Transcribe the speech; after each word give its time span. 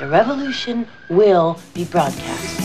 The 0.00 0.08
revolution 0.08 0.86
will 1.10 1.56
be 1.74 1.84
broadcast. 1.84 2.58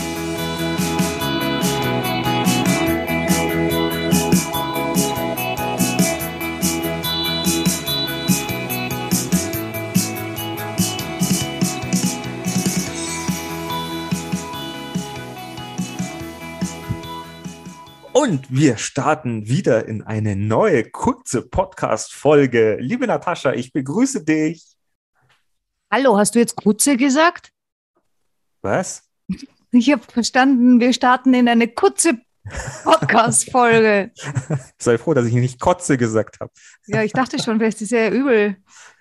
Und 18.14 18.46
wir 18.48 18.78
starten 18.78 19.46
wieder 19.46 19.86
in 19.86 20.00
eine 20.00 20.36
neue 20.36 20.84
kurze 20.84 21.42
Podcast-Folge. 21.42 22.78
Liebe 22.80 23.06
Natascha, 23.06 23.52
ich 23.52 23.74
begrüße 23.74 24.24
dich. 24.24 24.75
Hallo, 25.88 26.18
hast 26.18 26.34
du 26.34 26.40
jetzt 26.40 26.56
Kutze 26.56 26.96
gesagt? 26.96 27.52
Was? 28.60 29.04
Ich 29.70 29.92
habe 29.92 30.02
verstanden, 30.02 30.80
wir 30.80 30.92
starten 30.92 31.32
in 31.32 31.48
eine 31.48 31.68
kurze 31.68 32.18
Podcast-Folge. 32.82 34.10
Sei 34.78 34.98
froh, 34.98 35.14
dass 35.14 35.26
ich 35.26 35.34
nicht 35.34 35.60
Kotze 35.60 35.96
gesagt 35.96 36.40
habe. 36.40 36.50
Ja, 36.86 37.04
ich 37.04 37.12
dachte 37.12 37.40
schon, 37.40 37.58
vielleicht 37.58 37.80
ist 37.82 37.92
ja 37.92 38.10
übel. 38.10 38.56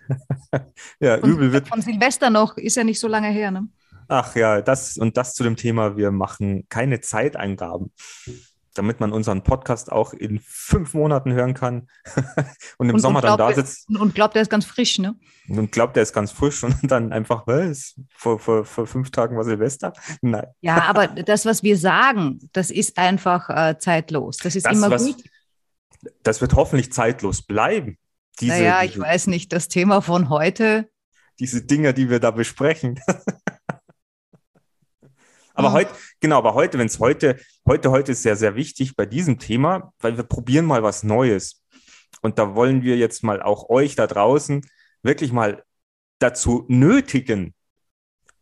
ja, 0.99 1.19
Von, 1.19 1.31
übel 1.31 1.53
wird. 1.53 1.67
Von 1.69 1.81
Silvester 1.81 2.29
noch, 2.29 2.55
ist 2.57 2.75
ja 2.75 2.83
nicht 2.83 2.99
so 2.99 3.07
lange 3.07 3.29
her, 3.29 3.49
ne? 3.49 3.67
Ach 4.07 4.35
ja, 4.35 4.61
das 4.61 4.97
und 4.97 5.17
das 5.17 5.33
zu 5.33 5.43
dem 5.43 5.55
Thema, 5.55 5.97
wir 5.97 6.11
machen 6.11 6.67
keine 6.69 7.01
Zeiteingaben, 7.01 7.91
damit 8.75 8.99
man 8.99 9.11
unseren 9.11 9.41
Podcast 9.43 9.91
auch 9.91 10.13
in 10.13 10.39
fünf 10.43 10.93
Monaten 10.93 11.33
hören 11.33 11.53
kann 11.53 11.87
und 12.77 12.89
im 12.89 12.95
Und- 12.95 13.01
Sommer 13.01 13.19
und 13.19 13.25
dann 13.25 13.37
da 13.37 13.53
sitzt 13.53 13.89
Und, 13.89 13.97
und 13.97 14.15
glaubt, 14.15 14.35
er 14.35 14.43
ist 14.43 14.49
ganz 14.49 14.65
frisch, 14.65 14.99
ne? 14.99 15.15
und 15.49 15.71
glaubt, 15.71 15.97
er 15.97 16.03
ist 16.03 16.13
ganz 16.13 16.31
frisch 16.31 16.63
und 16.63 16.75
dann 16.83 17.11
einfach, 17.11 17.47
was? 17.47 17.95
Vor, 18.15 18.37
vor, 18.39 18.65
vor 18.65 18.85
fünf 18.87 19.11
Tagen 19.11 19.35
war 19.37 19.43
Silvester? 19.43 19.93
Nein. 20.21 20.45
Ja, 20.61 20.83
aber 20.83 21.07
das, 21.07 21.45
was 21.45 21.63
wir 21.63 21.77
sagen, 21.77 22.39
das 22.53 22.69
ist 22.71 22.97
einfach 22.97 23.49
äh, 23.49 23.77
zeitlos. 23.79 24.37
Das 24.37 24.55
ist 24.55 24.65
Das, 24.65 24.77
immer 24.77 24.91
was, 24.91 25.05
gut. 25.05 25.23
das 26.23 26.41
wird 26.41 26.53
hoffentlich 26.55 26.91
zeitlos 26.93 27.41
bleiben. 27.41 27.97
Diese, 28.39 28.53
Naja, 28.53 28.83
ich 28.83 28.91
diese, 28.93 29.03
weiß 29.03 29.27
nicht, 29.27 29.53
das 29.53 29.67
Thema 29.69 30.01
von 30.01 30.29
heute. 30.29 30.89
diese 31.39 31.61
Dinger, 31.63 31.93
die 31.93 32.09
wir 32.09 32.19
da 32.19 32.31
besprechen. 32.31 32.99
aber 35.55 35.69
Mhm. 35.69 35.73
heute, 35.73 35.91
genau, 36.19 36.37
aber 36.37 36.53
heute, 36.53 36.77
wenn 36.77 36.87
es 36.87 36.99
heute, 36.99 37.39
heute, 37.65 37.91
heute 37.91 38.11
ist 38.11 38.21
sehr, 38.23 38.35
sehr 38.35 38.55
wichtig 38.55 38.95
bei 38.95 39.05
diesem 39.05 39.39
Thema, 39.39 39.93
weil 39.99 40.17
wir 40.17 40.23
probieren 40.23 40.65
mal 40.65 40.83
was 40.83 41.03
Neues. 41.03 41.63
Und 42.21 42.37
da 42.39 42.55
wollen 42.55 42.83
wir 42.83 42.97
jetzt 42.97 43.23
mal 43.23 43.41
auch 43.41 43.69
euch 43.69 43.95
da 43.95 44.07
draußen 44.07 44.61
wirklich 45.03 45.31
mal 45.31 45.63
dazu 46.19 46.65
nötigen, 46.67 47.53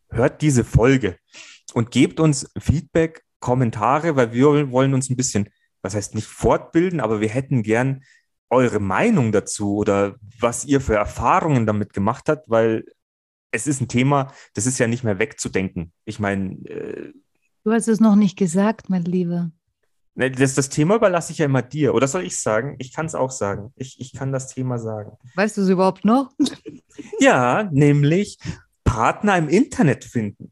hört 0.09 0.41
diese 0.41 0.63
Folge 0.63 1.17
und 1.73 1.91
gebt 1.91 2.19
uns 2.19 2.49
Feedback, 2.57 3.23
Kommentare, 3.39 4.15
weil 4.15 4.31
wir 4.31 4.71
wollen 4.71 4.93
uns 4.93 5.09
ein 5.09 5.17
bisschen, 5.17 5.49
was 5.81 5.95
heißt 5.95 6.15
nicht 6.15 6.27
fortbilden, 6.27 7.01
aber 7.01 7.19
wir 7.19 7.29
hätten 7.29 7.61
gern 7.61 8.03
eure 8.49 8.79
Meinung 8.79 9.31
dazu 9.31 9.75
oder 9.75 10.15
was 10.39 10.63
ihr 10.63 10.79
für 10.79 10.95
Erfahrungen 10.95 11.65
damit 11.65 11.91
gemacht 11.93 12.29
habt, 12.29 12.49
weil 12.49 12.85
es 13.53 13.67
ist 13.67 13.79
ein 13.81 13.87
Thema, 13.87 14.33
das 14.55 14.65
ist 14.65 14.79
ja 14.79 14.87
nicht 14.87 15.03
mehr 15.03 15.19
wegzudenken. 15.19 15.93
Ich 16.05 16.19
meine, 16.19 16.53
äh, 16.67 17.13
Du 17.63 17.71
hast 17.71 17.87
es 17.87 18.01
noch 18.01 18.15
nicht 18.15 18.37
gesagt, 18.37 18.89
mein 18.89 19.03
Lieber. 19.05 19.51
ne, 20.15 20.29
das, 20.29 20.53
das 20.55 20.67
Thema 20.67 20.95
überlasse 20.95 21.31
ich 21.31 21.37
ja 21.37 21.45
immer 21.45 21.61
dir. 21.61 21.93
Oder 21.93 22.07
soll 22.09 22.23
ich 22.25 22.37
sagen? 22.37 22.75
Ich 22.79 22.91
kann 22.91 23.05
es 23.05 23.15
auch 23.15 23.31
sagen. 23.31 23.71
Ich, 23.77 23.99
ich 24.01 24.11
kann 24.13 24.33
das 24.33 24.53
Thema 24.53 24.77
sagen. 24.79 25.17
Weißt 25.35 25.55
du 25.55 25.61
es 25.61 25.69
überhaupt 25.69 26.03
noch? 26.05 26.31
Ja, 27.19 27.63
nämlich 27.71 28.37
Partner 28.83 29.35
im 29.37 29.49
Internet 29.49 30.03
finden. 30.03 30.51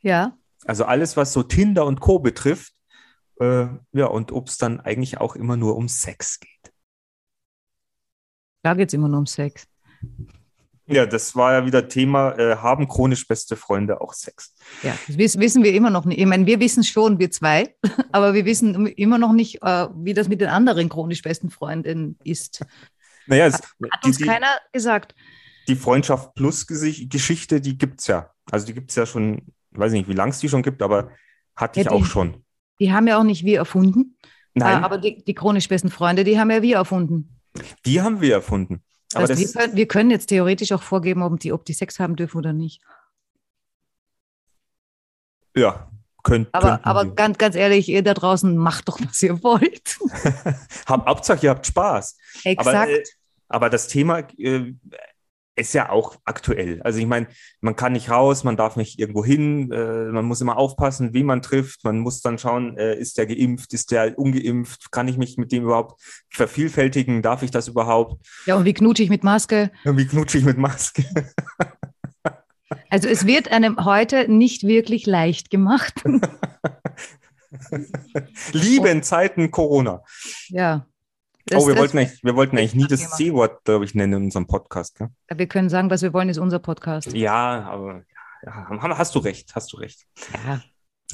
Ja. 0.00 0.38
Also 0.64 0.86
alles, 0.86 1.18
was 1.18 1.34
so 1.34 1.42
Tinder 1.42 1.84
und 1.84 2.00
Co. 2.00 2.18
betrifft. 2.18 2.72
Äh, 3.40 3.66
ja, 3.92 4.06
und 4.06 4.32
ob 4.32 4.48
es 4.48 4.56
dann 4.56 4.80
eigentlich 4.80 5.18
auch 5.18 5.36
immer 5.36 5.58
nur 5.58 5.76
um 5.76 5.88
Sex 5.88 6.40
geht. 6.40 6.72
Da 8.62 8.72
geht 8.72 8.88
es 8.88 8.94
immer 8.94 9.08
nur 9.08 9.18
um 9.18 9.26
Sex. 9.26 9.66
Ja, 10.88 11.04
das 11.06 11.34
war 11.34 11.52
ja 11.52 11.66
wieder 11.66 11.88
Thema, 11.88 12.32
äh, 12.38 12.56
haben 12.56 12.86
chronisch 12.86 13.26
beste 13.26 13.56
Freunde 13.56 14.00
auch 14.00 14.12
Sex? 14.12 14.54
Ja, 14.82 14.96
das 15.06 15.18
wiss- 15.18 15.38
wissen 15.38 15.64
wir 15.64 15.72
immer 15.74 15.90
noch 15.90 16.04
nicht. 16.04 16.20
Ich 16.20 16.26
meine, 16.26 16.46
wir 16.46 16.60
wissen 16.60 16.84
schon, 16.84 17.18
wir 17.18 17.30
zwei, 17.30 17.74
aber 18.12 18.34
wir 18.34 18.44
wissen 18.44 18.86
immer 18.86 19.18
noch 19.18 19.32
nicht, 19.32 19.62
äh, 19.62 19.88
wie 19.96 20.14
das 20.14 20.28
mit 20.28 20.40
den 20.40 20.48
anderen 20.48 20.88
chronisch 20.88 21.22
besten 21.22 21.50
Freundinnen 21.50 22.16
ist. 22.22 22.64
Naja, 23.26 23.46
es, 23.46 23.54
Hat 23.56 24.04
uns 24.04 24.18
die, 24.18 24.24
keiner 24.24 24.46
gesagt. 24.72 25.14
die 25.66 25.74
Freundschaft 25.74 26.34
plus 26.34 26.66
Geschichte, 26.68 27.60
die 27.60 27.76
gibt's 27.76 28.06
ja. 28.06 28.30
Also 28.52 28.66
die 28.66 28.74
gibt's 28.74 28.94
ja 28.94 29.06
schon, 29.06 29.38
ich 29.72 29.78
weiß 29.78 29.90
nicht, 29.92 30.08
wie 30.08 30.12
lang 30.14 30.28
es 30.28 30.38
die 30.38 30.48
schon 30.48 30.62
gibt, 30.62 30.80
aber 30.82 31.10
hatte 31.56 31.80
ich 31.80 31.86
Ja, 31.86 31.92
auch 31.92 31.98
die- 31.98 32.04
schon. 32.04 32.44
Die 32.78 32.92
haben 32.92 33.08
ja 33.08 33.18
auch 33.18 33.24
nicht 33.24 33.44
wir 33.44 33.58
erfunden. 33.58 34.16
Nein, 34.54 34.82
Äh, 34.82 34.84
aber 34.84 34.98
die, 34.98 35.24
die 35.24 35.34
chronisch 35.34 35.66
besten 35.68 35.90
Freunde, 35.90 36.22
die 36.22 36.38
haben 36.38 36.50
ja 36.50 36.62
wir 36.62 36.76
erfunden. 36.76 37.40
die 37.84 38.00
haben 38.00 38.20
wir 38.20 38.34
erfunden. 38.34 38.82
Das 39.16 39.30
Aber 39.30 39.34
heißt, 39.34 39.42
das, 39.42 39.54
wir, 39.54 39.60
können, 39.60 39.76
wir 39.76 39.88
können 39.88 40.10
jetzt 40.10 40.26
theoretisch 40.26 40.72
auch 40.72 40.82
vorgeben, 40.82 41.22
ob 41.22 41.40
die, 41.40 41.52
ob 41.52 41.64
die 41.64 41.72
Sex 41.72 41.98
haben 41.98 42.16
dürfen 42.16 42.38
oder 42.38 42.52
nicht. 42.52 42.82
ja, 45.56 45.90
könnt, 46.22 46.48
Aber, 46.52 46.70
könnten 46.70 46.84
aber 46.84 47.04
ganz, 47.14 47.38
ganz 47.38 47.56
ehrlich, 47.56 47.88
ihr 47.88 48.02
da 48.02 48.14
draußen 48.14 48.56
macht 48.56 48.88
doch, 48.88 49.00
was 49.00 49.22
ihr 49.22 49.42
wollt. 49.42 49.98
Hauptsache, 50.88 51.46
ihr 51.46 51.50
habt 51.50 51.66
Spaß. 51.66 52.18
Aber, 52.44 52.50
Exakt. 52.50 52.90
äh, 52.90 53.04
aber 53.48 53.70
das 53.70 53.88
Thema 53.88 54.20
äh, 54.38 54.74
ist 55.56 55.72
ja 55.72 55.90
auch 55.90 56.16
aktuell. 56.24 56.82
Also 56.82 56.98
ich 56.98 57.06
meine, 57.06 57.28
man 57.60 57.74
kann 57.76 57.94
nicht 57.94 58.10
raus, 58.10 58.44
man 58.44 58.56
darf 58.56 58.76
nicht 58.76 58.98
irgendwo 58.98 59.24
hin, 59.24 59.72
äh, 59.72 60.04
man 60.12 60.24
muss 60.26 60.40
immer 60.40 60.58
aufpassen, 60.58 61.14
wen 61.14 61.26
man 61.26 61.42
trifft, 61.42 61.82
man 61.82 61.98
muss 61.98 62.20
dann 62.20 62.38
schauen, 62.38 62.76
äh, 62.76 62.94
ist 62.96 63.18
der 63.18 63.26
geimpft, 63.26 63.72
ist 63.72 63.90
der 63.90 64.18
ungeimpft, 64.18 64.92
kann 64.92 65.08
ich 65.08 65.16
mich 65.16 65.38
mit 65.38 65.52
dem 65.52 65.64
überhaupt 65.64 66.00
vervielfältigen, 66.30 67.22
darf 67.22 67.42
ich 67.42 67.50
das 67.50 67.68
überhaupt? 67.68 68.24
ja, 68.44 68.56
und 68.56 68.64
wie 68.66 68.74
knutsche 68.74 69.02
ich 69.02 69.10
mit 69.10 69.24
Maske? 69.24 69.70
Wie 69.84 70.06
knutsche 70.06 70.38
ich 70.38 70.44
mit 70.44 70.58
Maske? 70.58 71.04
Also 72.90 73.08
es 73.08 73.26
wird 73.26 73.52
einem 73.52 73.84
heute 73.84 74.26
nicht 74.28 74.64
wirklich 74.64 75.06
leicht 75.06 75.50
gemacht. 75.50 76.02
Liebe 78.52 78.88
in 78.88 79.04
Zeiten 79.04 79.52
Corona. 79.52 80.02
ja. 80.48 80.86
Das- 81.48 81.62
oh, 81.62 81.68
wir 81.68 81.76
wollten, 81.76 81.98
eigentlich, 81.98 82.24
wir 82.24 82.34
wollten 82.34 82.58
eigentlich 82.58 82.74
nie 82.74 82.88
das. 82.88 83.12
C-Wort, 83.16 83.64
glaube 83.64 83.84
ich, 83.84 83.94
nennen 83.94 84.14
in 84.14 84.24
unserem 84.24 84.46
Podcast. 84.48 84.96
Gell? 84.96 85.10
wir 85.32 85.46
können 85.46 85.68
sagen, 85.68 85.90
was 85.90 86.02
wir 86.02 86.12
wollen, 86.12 86.28
ist 86.28 86.38
unser 86.38 86.58
Podcast. 86.58 87.12
Ja, 87.12 87.62
aber 87.62 88.02
ja, 88.44 88.98
hast 88.98 89.14
du 89.14 89.20
recht, 89.20 89.54
hast 89.54 89.72
du 89.72 89.76
recht. 89.76 90.06
Ja. 90.32 90.60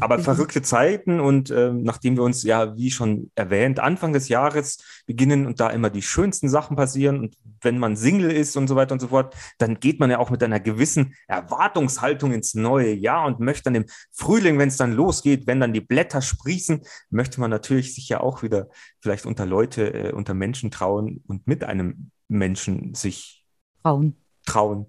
Aber 0.00 0.18
Mhm. 0.18 0.22
verrückte 0.22 0.62
Zeiten 0.62 1.20
und 1.20 1.50
ähm, 1.50 1.82
nachdem 1.82 2.16
wir 2.16 2.22
uns 2.22 2.42
ja, 2.44 2.76
wie 2.76 2.90
schon 2.90 3.30
erwähnt, 3.34 3.78
Anfang 3.78 4.12
des 4.14 4.28
Jahres 4.28 4.78
beginnen 5.06 5.46
und 5.46 5.60
da 5.60 5.68
immer 5.68 5.90
die 5.90 6.00
schönsten 6.02 6.48
Sachen 6.48 6.76
passieren 6.76 7.20
und 7.20 7.36
wenn 7.60 7.78
man 7.78 7.94
Single 7.96 8.30
ist 8.30 8.56
und 8.56 8.68
so 8.68 8.74
weiter 8.74 8.94
und 8.94 9.00
so 9.00 9.08
fort, 9.08 9.34
dann 9.58 9.80
geht 9.80 10.00
man 10.00 10.10
ja 10.10 10.18
auch 10.18 10.30
mit 10.30 10.42
einer 10.42 10.60
gewissen 10.60 11.14
Erwartungshaltung 11.28 12.32
ins 12.32 12.54
neue 12.54 12.92
Jahr 12.94 13.26
und 13.26 13.38
möchte 13.40 13.64
dann 13.64 13.74
im 13.74 13.84
Frühling, 14.10 14.58
wenn 14.58 14.68
es 14.68 14.78
dann 14.78 14.92
losgeht, 14.92 15.46
wenn 15.46 15.60
dann 15.60 15.74
die 15.74 15.80
Blätter 15.82 16.22
sprießen, 16.22 16.80
möchte 17.10 17.38
man 17.40 17.50
natürlich 17.50 17.94
sich 17.94 18.08
ja 18.08 18.20
auch 18.20 18.42
wieder 18.42 18.68
vielleicht 19.00 19.26
unter 19.26 19.44
Leute, 19.44 19.92
äh, 19.92 20.12
unter 20.12 20.32
Menschen 20.34 20.70
trauen 20.70 21.22
und 21.26 21.46
mit 21.46 21.64
einem 21.64 22.10
Menschen 22.28 22.94
sich 22.94 23.44
Frauen. 23.82 24.16
trauen. 24.46 24.86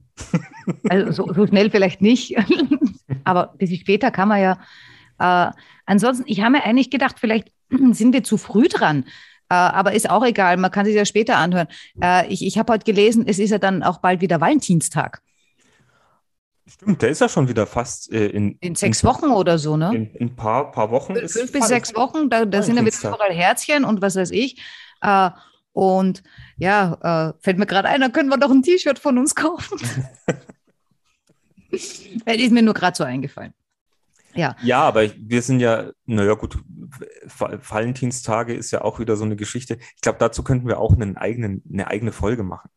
Also 0.90 1.12
so, 1.12 1.34
so 1.34 1.46
schnell 1.46 1.70
vielleicht 1.70 2.02
nicht, 2.02 2.36
aber 3.26 3.52
ein 3.52 3.58
bisschen 3.58 3.80
später 3.80 4.10
kann 4.12 4.30
man 4.30 4.42
ja. 4.42 4.60
Äh, 5.20 5.52
ansonsten, 5.86 6.24
ich 6.28 6.42
habe 6.42 6.52
mir 6.52 6.64
eigentlich 6.64 6.90
gedacht, 6.90 7.18
vielleicht 7.20 7.52
sind 7.70 8.14
wir 8.14 8.24
zu 8.24 8.38
früh 8.38 8.68
dran. 8.68 9.06
Äh, 9.50 9.56
aber 9.56 9.94
ist 9.94 10.10
auch 10.10 10.26
egal, 10.26 10.58
man 10.58 10.72
kann 10.72 10.86
sich 10.86 10.96
ja 10.96 11.06
später 11.06 11.38
anhören. 11.38 11.68
Äh, 12.02 12.28
ich 12.28 12.46
ich 12.46 12.58
habe 12.58 12.74
heute 12.74 12.86
gelesen, 12.86 13.26
es 13.28 13.40
ist 13.40 13.52
ja 13.52 13.58
dann 13.58 13.84
auch 13.84 14.00
bald 14.00 14.22
wieder 14.22 14.42
Valentinstag. 14.42 15.22
Stimmt, 16.66 17.02
der 17.02 17.10
ist 17.10 17.20
ja 17.20 17.28
schon 17.28 17.50
wieder 17.50 17.68
fast 17.68 18.12
äh, 18.12 18.28
in, 18.28 18.58
In 18.62 18.76
sechs 18.76 19.04
Wochen 19.04 19.26
oder 19.26 19.60
so, 19.60 19.76
ne? 19.76 19.94
In, 19.94 20.16
in 20.16 20.28
ein 20.30 20.36
paar, 20.36 20.72
paar 20.72 20.92
Wochen. 20.92 21.14
ist 21.14 21.38
Fünf 21.38 21.52
bis 21.52 21.68
sechs 21.68 21.94
Wochen, 21.94 22.30
da, 22.30 22.46
da 22.46 22.62
sind 22.62 22.78
ja 22.78 22.86
wieder 22.86 22.98
überall 23.16 23.34
Herzchen 23.34 23.84
und 23.84 24.02
was 24.02 24.16
weiß 24.16 24.32
ich. 24.32 24.62
Äh, 25.02 25.30
und 25.74 26.24
ja, 26.58 27.34
äh, 27.34 27.34
fällt 27.42 27.58
mir 27.58 27.66
gerade 27.66 27.90
ein, 27.90 28.00
da 28.00 28.10
können 28.10 28.30
wir 28.30 28.38
doch 28.38 28.52
ein 28.52 28.62
T-Shirt 28.64 28.98
von 28.98 29.18
uns 29.18 29.36
kaufen. 29.36 29.78
Das 31.72 31.98
ist 32.26 32.52
mir 32.52 32.62
nur 32.62 32.74
gerade 32.74 32.96
so 32.96 33.04
eingefallen. 33.04 33.54
Ja, 34.36 34.56
Ja, 34.64 34.82
aber 34.82 35.10
wir 35.18 35.42
sind 35.42 35.60
ja, 35.60 35.92
naja, 36.06 36.34
gut, 36.34 36.58
Va- 37.26 37.58
Valentinstage 37.68 38.54
ist 38.54 38.72
ja 38.72 38.82
auch 38.82 39.00
wieder 39.00 39.16
so 39.16 39.24
eine 39.26 39.36
Geschichte. 39.36 39.78
Ich 39.96 40.02
glaube, 40.02 40.18
dazu 40.20 40.44
könnten 40.44 40.68
wir 40.68 40.80
auch 40.80 40.94
einen 40.94 41.18
eigenen, 41.18 41.64
eine 41.72 41.88
eigene 41.88 42.12
Folge 42.12 42.44
machen. 42.44 42.70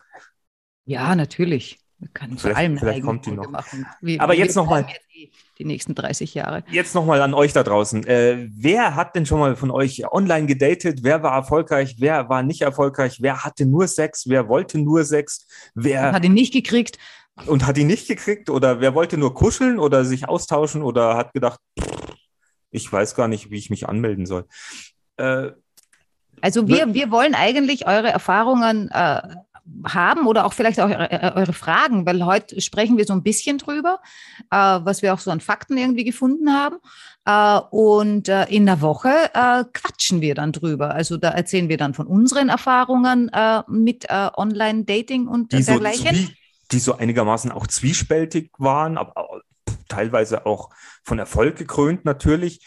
ja, 0.85 1.15
natürlich. 1.15 1.79
Wir 1.99 2.09
können 2.09 2.37
Vielleicht- 2.37 2.59
allem 2.59 2.77
vielleicht 2.79 3.03
kommt 3.03 3.25
die 3.25 3.31
noch. 3.31 3.49
machen. 3.49 3.87
Wir, 4.03 4.21
Aber 4.21 4.35
wir 4.35 4.41
jetzt 4.41 4.55
noch 4.55 4.67
mal- 4.69 4.83
bleiben 4.83 4.89
jetzt 4.95 5.07
eh 5.17 5.31
Die 5.59 5.65
nächsten 5.65 5.95
30 5.95 6.35
Jahre. 6.35 6.63
Jetzt 6.71 6.95
nochmal 6.95 7.23
an 7.23 7.33
euch 7.33 7.55
da 7.55 7.63
draußen. 7.63 8.07
Äh, 8.07 8.51
wer 8.55 8.95
hat 8.95 9.17
denn 9.17 9.25
schon 9.25 9.41
mal 9.41 9.57
von 9.57 9.71
euch 9.71 10.05
online 10.13 10.45
gedatet? 10.47 10.99
Wer 11.03 11.23
war 11.23 11.33
erfolgreich? 11.33 11.97
Wer 11.99 12.29
war 12.29 12.43
nicht 12.43 12.61
erfolgreich? 12.61 13.23
Wer 13.23 13.45
hatte 13.45 13.65
nur 13.65 13.89
Sex? 13.89 14.25
Wer 14.29 14.47
wollte 14.49 14.77
nur 14.79 15.05
Sex? 15.05 15.47
Wer 15.75 16.13
Hat 16.13 16.23
ihn 16.27 16.35
nicht 16.35 16.53
gekriegt. 16.53 16.99
Und 17.45 17.67
hat 17.67 17.77
ihn 17.79 17.87
nicht 17.87 18.09
gekriegt 18.09 18.49
oder 18.49 18.81
wer 18.81 18.95
wollte 18.95 19.19
nur 19.19 19.35
kuscheln 19.35 19.79
oder 19.79 20.05
sich 20.05 20.29
austauschen 20.29 20.83
oder 20.83 21.17
hat 21.17 21.35
gedacht, 21.35 21.61
ich 22.71 22.91
weiß 22.91 23.15
gar 23.15 23.29
nicht, 23.29 23.51
wie 23.51 23.59
ich 23.59 23.71
mich 23.71 23.89
anmelden 23.89 24.27
soll. 24.27 24.47
Äh, 25.17 25.51
also 26.41 26.69
wir, 26.69 26.95
wir 26.95 27.11
wollen 27.11 27.35
eigentlich 27.35 27.87
eure 27.87 28.09
Erfahrungen 28.09 28.91
äh, 28.91 29.23
haben 29.85 30.27
oder 30.27 30.47
auch 30.47 30.53
vielleicht 30.53 30.81
auch 30.81 30.89
eure, 30.89 31.11
äh, 31.11 31.33
eure, 31.35 31.53
Fragen, 31.53 32.07
weil 32.07 32.25
heute 32.25 32.61
sprechen 32.61 32.97
wir 32.99 33.05
so 33.05 33.15
ein 33.15 33.23
bisschen 33.23 33.59
drüber, 33.59 34.01
äh, 34.51 34.57
was 34.57 35.03
wir 35.03 35.13
auch 35.15 35.19
so 35.19 35.31
an 35.31 35.41
Fakten 35.41 35.77
irgendwie 35.77 36.05
gefunden 36.05 36.53
haben. 36.53 36.77
Äh, 37.25 37.61
und 37.71 38.29
äh, 38.29 38.45
in 38.45 38.67
der 38.67 38.81
Woche 38.81 39.11
äh, 39.35 39.65
quatschen 39.73 40.21
wir 40.21 40.35
dann 40.35 40.53
drüber. 40.53 40.95
Also 40.95 41.17
da 41.17 41.31
erzählen 41.31 41.69
wir 41.69 41.77
dann 41.77 41.95
von 41.95 42.07
unseren 42.07 42.49
Erfahrungen 42.49 43.29
äh, 43.33 43.63
mit 43.69 44.07
Online-Dating 44.11 45.27
und 45.27 45.53
die 45.53 45.65
dergleichen. 45.65 46.17
So 46.17 46.33
die 46.73 46.79
so 46.79 46.97
einigermaßen 46.97 47.53
auch 47.53 47.67
zwiespältig 47.67 48.51
waren, 48.59 48.99
aber 48.99 49.43
teilweise 49.89 50.47
auch 50.47 50.71
von 51.05 51.19
Erfolg 51.19 51.57
gekrönt 51.57 52.05
natürlich 52.05 52.61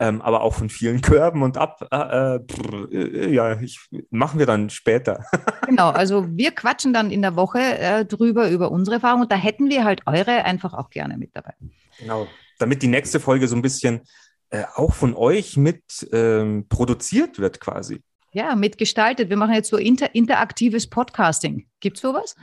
ähm, 0.00 0.22
aber 0.22 0.40
auch 0.40 0.54
von 0.54 0.70
vielen 0.70 1.00
Körben 1.02 1.42
und 1.42 1.56
ab. 1.58 1.86
Äh, 1.92 2.36
äh, 2.36 3.32
ja, 3.32 3.60
ich, 3.60 3.78
machen 4.10 4.38
wir 4.38 4.46
dann 4.46 4.70
später. 4.70 5.24
genau, 5.66 5.90
also 5.90 6.26
wir 6.30 6.50
quatschen 6.52 6.92
dann 6.92 7.10
in 7.10 7.22
der 7.22 7.36
Woche 7.36 7.60
äh, 7.60 8.04
drüber 8.04 8.50
über 8.50 8.72
unsere 8.72 8.96
Erfahrungen 8.96 9.24
und 9.24 9.32
da 9.32 9.36
hätten 9.36 9.68
wir 9.68 9.84
halt 9.84 10.00
eure 10.06 10.44
einfach 10.44 10.72
auch 10.72 10.90
gerne 10.90 11.16
mit 11.18 11.30
dabei. 11.34 11.52
Genau, 11.98 12.26
damit 12.58 12.82
die 12.82 12.88
nächste 12.88 13.20
Folge 13.20 13.46
so 13.46 13.54
ein 13.54 13.62
bisschen 13.62 14.00
äh, 14.48 14.64
auch 14.74 14.94
von 14.94 15.14
euch 15.14 15.56
mit 15.56 15.82
ähm, 16.12 16.66
produziert 16.68 17.38
wird 17.38 17.60
quasi. 17.60 18.02
Ja, 18.32 18.54
mitgestaltet. 18.54 19.28
Wir 19.28 19.36
machen 19.36 19.54
jetzt 19.54 19.68
so 19.68 19.76
inter 19.76 20.14
interaktives 20.14 20.88
Podcasting. 20.88 21.66
Gibt 21.80 21.96
es 21.98 22.02
sowas? 22.02 22.36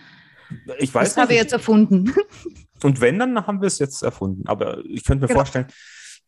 Ich 0.79 0.93
weiß 0.93 1.09
das 1.09 1.17
habe 1.17 1.33
ich 1.33 1.39
jetzt 1.39 1.53
erfunden. 1.53 2.13
Und 2.83 3.01
wenn, 3.01 3.19
dann 3.19 3.47
haben 3.47 3.61
wir 3.61 3.67
es 3.67 3.79
jetzt 3.79 4.03
erfunden. 4.03 4.47
Aber 4.47 4.83
ich 4.85 5.03
könnte 5.03 5.23
mir 5.23 5.27
genau. 5.27 5.39
vorstellen, 5.39 5.67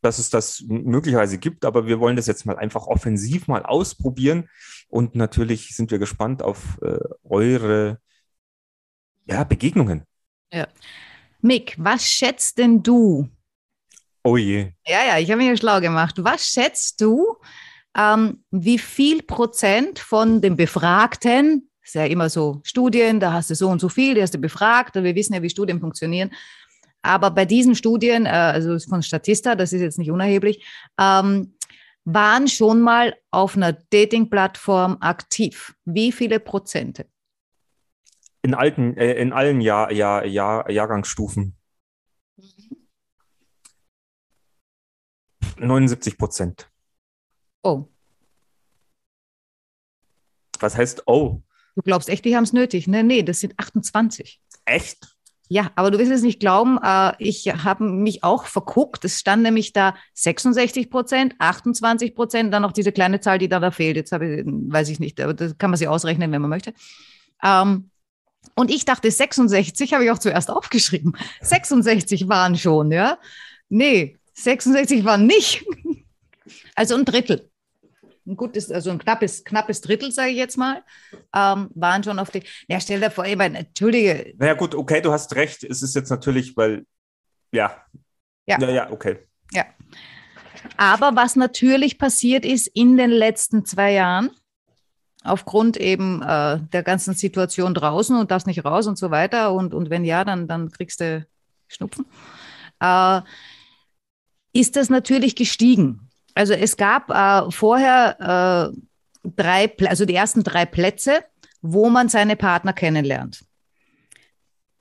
dass 0.01 0.19
es 0.19 0.29
das 0.29 0.63
möglicherweise 0.67 1.37
gibt, 1.37 1.65
aber 1.65 1.85
wir 1.85 1.99
wollen 1.99 2.15
das 2.15 2.27
jetzt 2.27 2.45
mal 2.45 2.57
einfach 2.57 2.87
offensiv 2.87 3.47
mal 3.47 3.63
ausprobieren 3.63 4.49
und 4.87 5.15
natürlich 5.15 5.75
sind 5.75 5.91
wir 5.91 5.99
gespannt 5.99 6.41
auf 6.41 6.79
äh, 6.81 6.99
eure 7.23 7.99
ja, 9.25 9.43
Begegnungen. 9.43 10.03
Ja. 10.51 10.67
Mick, 11.41 11.75
was 11.77 12.05
schätzt 12.07 12.57
denn 12.57 12.81
du? 12.81 13.29
Oh 14.23 14.37
je. 14.37 14.71
Ja, 14.85 15.05
ja, 15.05 15.19
ich 15.19 15.29
habe 15.31 15.37
mich 15.37 15.49
ja 15.49 15.57
schlau 15.57 15.79
gemacht. 15.79 16.15
Was 16.19 16.47
schätzt 16.47 16.99
du, 17.01 17.37
ähm, 17.97 18.43
wie 18.51 18.79
viel 18.79 19.23
Prozent 19.23 19.99
von 19.99 20.41
den 20.41 20.55
Befragten, 20.55 21.68
ist 21.83 21.95
ja 21.95 22.05
immer 22.05 22.29
so 22.29 22.61
Studien, 22.63 23.19
da 23.19 23.33
hast 23.33 23.49
du 23.49 23.55
so 23.55 23.69
und 23.69 23.79
so 23.79 23.89
viel, 23.89 24.15
die 24.15 24.21
hast 24.21 24.33
du 24.33 24.37
befragt 24.37 24.95
und 24.97 25.03
wir 25.03 25.15
wissen 25.15 25.33
ja, 25.33 25.41
wie 25.41 25.49
Studien 25.49 25.79
funktionieren, 25.79 26.31
aber 27.01 27.31
bei 27.31 27.45
diesen 27.45 27.75
Studien, 27.75 28.25
äh, 28.25 28.29
also 28.29 28.77
von 28.79 29.01
Statista, 29.01 29.55
das 29.55 29.73
ist 29.73 29.81
jetzt 29.81 29.97
nicht 29.97 30.11
unerheblich, 30.11 30.65
ähm, 30.99 31.55
waren 32.05 32.47
schon 32.47 32.81
mal 32.81 33.15
auf 33.31 33.55
einer 33.55 33.73
Dating-Plattform 33.73 34.97
aktiv. 34.99 35.75
Wie 35.85 36.11
viele 36.11 36.39
Prozente? 36.39 37.07
In, 38.41 38.53
alten, 38.53 38.97
äh, 38.97 39.13
in 39.13 39.33
allen 39.33 39.61
Jahr, 39.61 39.91
Jahr, 39.91 40.25
Jahr, 40.25 40.69
Jahrgangsstufen. 40.69 41.55
79 45.57 46.17
Prozent. 46.17 46.71
Oh. 47.63 47.85
Was 50.59 50.77
heißt 50.77 51.03
oh? 51.05 51.41
Du 51.79 51.83
glaubst 51.83 52.09
echt, 52.09 52.25
die 52.25 52.35
haben 52.35 52.43
es 52.43 52.51
nötig? 52.51 52.89
Ne, 52.89 53.05
nee, 53.05 53.23
das 53.23 53.39
sind 53.39 53.53
28. 53.55 54.41
Echt? 54.65 54.97
Ja, 55.47 55.71
aber 55.77 55.91
du 55.91 55.97
wirst 55.97 56.11
es 56.11 56.23
nicht 56.23 56.41
glauben, 56.41 56.77
äh, 56.83 57.13
ich 57.19 57.47
habe 57.47 57.85
mich 57.85 58.21
auch 58.21 58.47
verguckt. 58.47 59.05
Es 59.05 59.17
stand 59.17 59.43
nämlich 59.43 59.71
da 59.71 59.95
66 60.13 60.89
Prozent, 60.89 61.35
28 61.39 62.15
Prozent, 62.15 62.53
dann 62.53 62.63
noch 62.63 62.73
diese 62.73 62.91
kleine 62.91 63.21
Zahl, 63.21 63.37
die 63.37 63.47
da, 63.47 63.61
da 63.61 63.71
fehlt. 63.71 63.95
Jetzt 63.95 64.11
habe 64.11 64.41
ich, 64.41 64.43
weiß 64.45 64.89
ich 64.89 64.99
nicht, 64.99 65.21
aber 65.21 65.33
das 65.33 65.57
kann 65.57 65.69
man 65.71 65.77
sich 65.77 65.87
ausrechnen, 65.87 66.33
wenn 66.33 66.41
man 66.41 66.49
möchte. 66.49 66.73
Ähm, 67.41 67.91
und 68.55 68.71
ich 68.71 68.83
dachte, 68.83 69.09
66 69.09 69.93
habe 69.93 70.03
ich 70.03 70.11
auch 70.11 70.19
zuerst 70.19 70.51
aufgeschrieben. 70.51 71.13
66 71.39 72.27
waren 72.27 72.57
schon, 72.57 72.91
ja? 72.91 73.19
Nee, 73.69 74.17
66 74.33 75.05
waren 75.05 75.25
nicht. 75.25 75.63
Also 76.73 76.95
ein 76.95 77.05
Drittel 77.05 77.49
ein 78.29 78.37
gutes, 78.37 78.71
also 78.71 78.91
ein 78.91 78.99
knappes, 78.99 79.43
knappes 79.43 79.81
Drittel, 79.81 80.11
sage 80.11 80.29
ich 80.29 80.37
jetzt 80.37 80.57
mal, 80.57 80.83
ähm, 81.35 81.69
waren 81.73 82.03
schon 82.03 82.19
auf 82.19 82.29
die. 82.29 82.43
Ja, 82.67 82.79
stell 82.79 82.99
dir 82.99 83.11
vor, 83.11 83.25
ich 83.25 83.35
meine, 83.35 83.59
entschuldige. 83.59 84.33
Naja, 84.37 84.53
gut, 84.53 84.75
okay, 84.75 85.01
du 85.01 85.11
hast 85.11 85.35
recht. 85.35 85.63
Es 85.63 85.81
ist 85.81 85.95
jetzt 85.95 86.09
natürlich, 86.09 86.55
weil, 86.55 86.85
ja. 87.51 87.83
Ja, 88.45 88.59
ja, 88.59 88.69
ja 88.69 88.91
okay. 88.91 89.19
Ja. 89.51 89.65
Aber 90.77 91.15
was 91.15 91.35
natürlich 91.35 91.97
passiert 91.97 92.45
ist 92.45 92.67
in 92.67 92.97
den 92.97 93.11
letzten 93.11 93.65
zwei 93.65 93.93
Jahren, 93.93 94.31
aufgrund 95.23 95.77
eben 95.77 96.21
äh, 96.21 96.59
der 96.71 96.83
ganzen 96.83 97.13
Situation 97.13 97.73
draußen 97.73 98.15
und 98.15 98.31
darfst 98.31 98.47
nicht 98.47 98.63
raus 98.63 98.87
und 98.87 98.97
so 98.97 99.11
weiter, 99.11 99.53
und, 99.53 99.73
und 99.73 99.89
wenn 99.89 100.05
ja, 100.05 100.23
dann, 100.23 100.47
dann 100.47 100.71
kriegst 100.71 101.01
du 101.01 101.25
Schnupfen, 101.67 102.05
äh, 102.79 103.21
ist 104.53 104.75
das 104.75 104.89
natürlich 104.89 105.35
gestiegen. 105.35 106.08
Also 106.39 106.53
es 106.53 106.77
gab 106.77 107.09
äh, 107.09 107.51
vorher 107.51 108.71
äh, 108.73 109.29
drei, 109.35 109.75
also 109.87 110.05
die 110.05 110.15
ersten 110.15 110.41
drei 110.41 110.65
Plätze, 110.65 111.25
wo 111.61 111.89
man 111.89 112.07
seine 112.07 112.37
Partner 112.37 112.71
kennenlernt. 112.71 113.43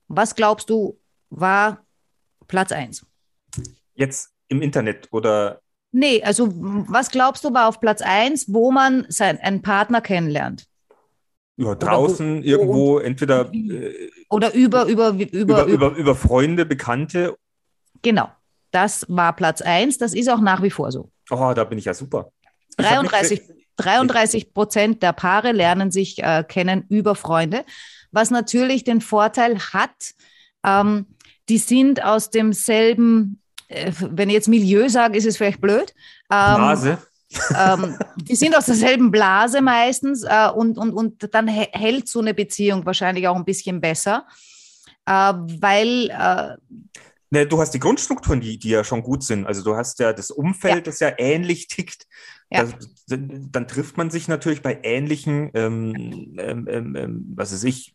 Was 0.06 0.36
glaubst 0.36 0.70
du, 0.70 1.00
war 1.30 1.84
Platz 2.46 2.70
eins? 2.70 3.04
Jetzt 3.94 4.30
im 4.46 4.62
Internet 4.62 5.08
oder? 5.10 5.60
Nee, 5.90 6.22
also 6.22 6.48
was 6.52 7.10
glaubst 7.10 7.42
du, 7.42 7.52
war 7.52 7.66
auf 7.66 7.80
Platz 7.80 8.02
eins, 8.02 8.46
wo 8.46 8.70
man 8.70 9.06
seinen 9.08 9.40
einen 9.40 9.60
Partner 9.60 10.00
kennenlernt? 10.00 10.68
Ja, 11.56 11.74
draußen 11.74 12.38
wo, 12.38 12.46
irgendwo, 12.46 12.74
wo, 12.74 12.98
entweder. 13.00 13.52
Äh, 13.52 14.10
oder 14.30 14.54
über, 14.54 14.84
über, 14.84 15.08
über, 15.08 15.32
über, 15.32 15.64
über, 15.64 15.96
über 15.96 16.14
Freunde, 16.14 16.64
Bekannte. 16.64 17.36
Genau, 18.02 18.28
das 18.70 19.06
war 19.08 19.34
Platz 19.34 19.60
eins. 19.60 19.98
Das 19.98 20.14
ist 20.14 20.30
auch 20.30 20.40
nach 20.40 20.62
wie 20.62 20.70
vor 20.70 20.92
so. 20.92 21.10
Oh, 21.30 21.52
da 21.54 21.64
bin 21.64 21.78
ich 21.78 21.84
ja 21.84 21.94
super. 21.94 22.30
33, 22.76 23.42
33 23.76 24.54
Prozent 24.54 25.02
der 25.02 25.12
Paare 25.12 25.52
lernen 25.52 25.90
sich 25.90 26.22
äh, 26.22 26.44
kennen 26.46 26.84
über 26.88 27.14
Freunde, 27.14 27.64
was 28.10 28.30
natürlich 28.30 28.84
den 28.84 29.00
Vorteil 29.00 29.58
hat, 29.58 30.14
ähm, 30.64 31.06
die 31.48 31.58
sind 31.58 32.04
aus 32.04 32.30
demselben, 32.30 33.40
äh, 33.68 33.92
wenn 33.98 34.28
ich 34.28 34.34
jetzt 34.34 34.48
Milieu 34.48 34.88
sage, 34.88 35.16
ist 35.16 35.26
es 35.26 35.36
vielleicht 35.36 35.60
blöd. 35.60 35.94
Ähm, 36.30 36.56
Blase. 36.56 36.98
ähm, 37.56 37.98
die 38.16 38.36
sind 38.36 38.56
aus 38.56 38.66
derselben 38.66 39.10
Blase 39.10 39.60
meistens 39.60 40.24
äh, 40.24 40.48
und, 40.54 40.78
und, 40.78 40.92
und 40.92 41.34
dann 41.34 41.48
hält 41.48 42.08
so 42.08 42.20
eine 42.20 42.34
Beziehung 42.34 42.86
wahrscheinlich 42.86 43.28
auch 43.28 43.36
ein 43.36 43.44
bisschen 43.44 43.80
besser, 43.80 44.26
äh, 45.06 45.12
weil 45.12 46.10
äh, 46.10 46.56
Ne, 47.30 47.46
du 47.46 47.60
hast 47.60 47.72
die 47.72 47.78
Grundstrukturen, 47.78 48.40
die, 48.40 48.58
die 48.58 48.70
ja 48.70 48.84
schon 48.84 49.02
gut 49.02 49.22
sind. 49.22 49.46
Also 49.46 49.62
du 49.62 49.76
hast 49.76 49.98
ja 49.98 50.12
das 50.14 50.30
Umfeld, 50.30 50.74
ja. 50.76 50.80
das 50.80 51.00
ja 51.00 51.12
ähnlich 51.18 51.68
tickt. 51.68 52.06
Ja. 52.50 52.64
Das, 52.64 52.88
dann 53.06 53.68
trifft 53.68 53.98
man 53.98 54.08
sich 54.10 54.28
natürlich 54.28 54.62
bei 54.62 54.80
ähnlichen, 54.82 55.50
ähm, 55.52 56.34
ähm, 56.38 56.66
ähm, 56.68 56.96
ähm, 56.96 57.32
was 57.34 57.52
weiß 57.52 57.64
ich, 57.64 57.94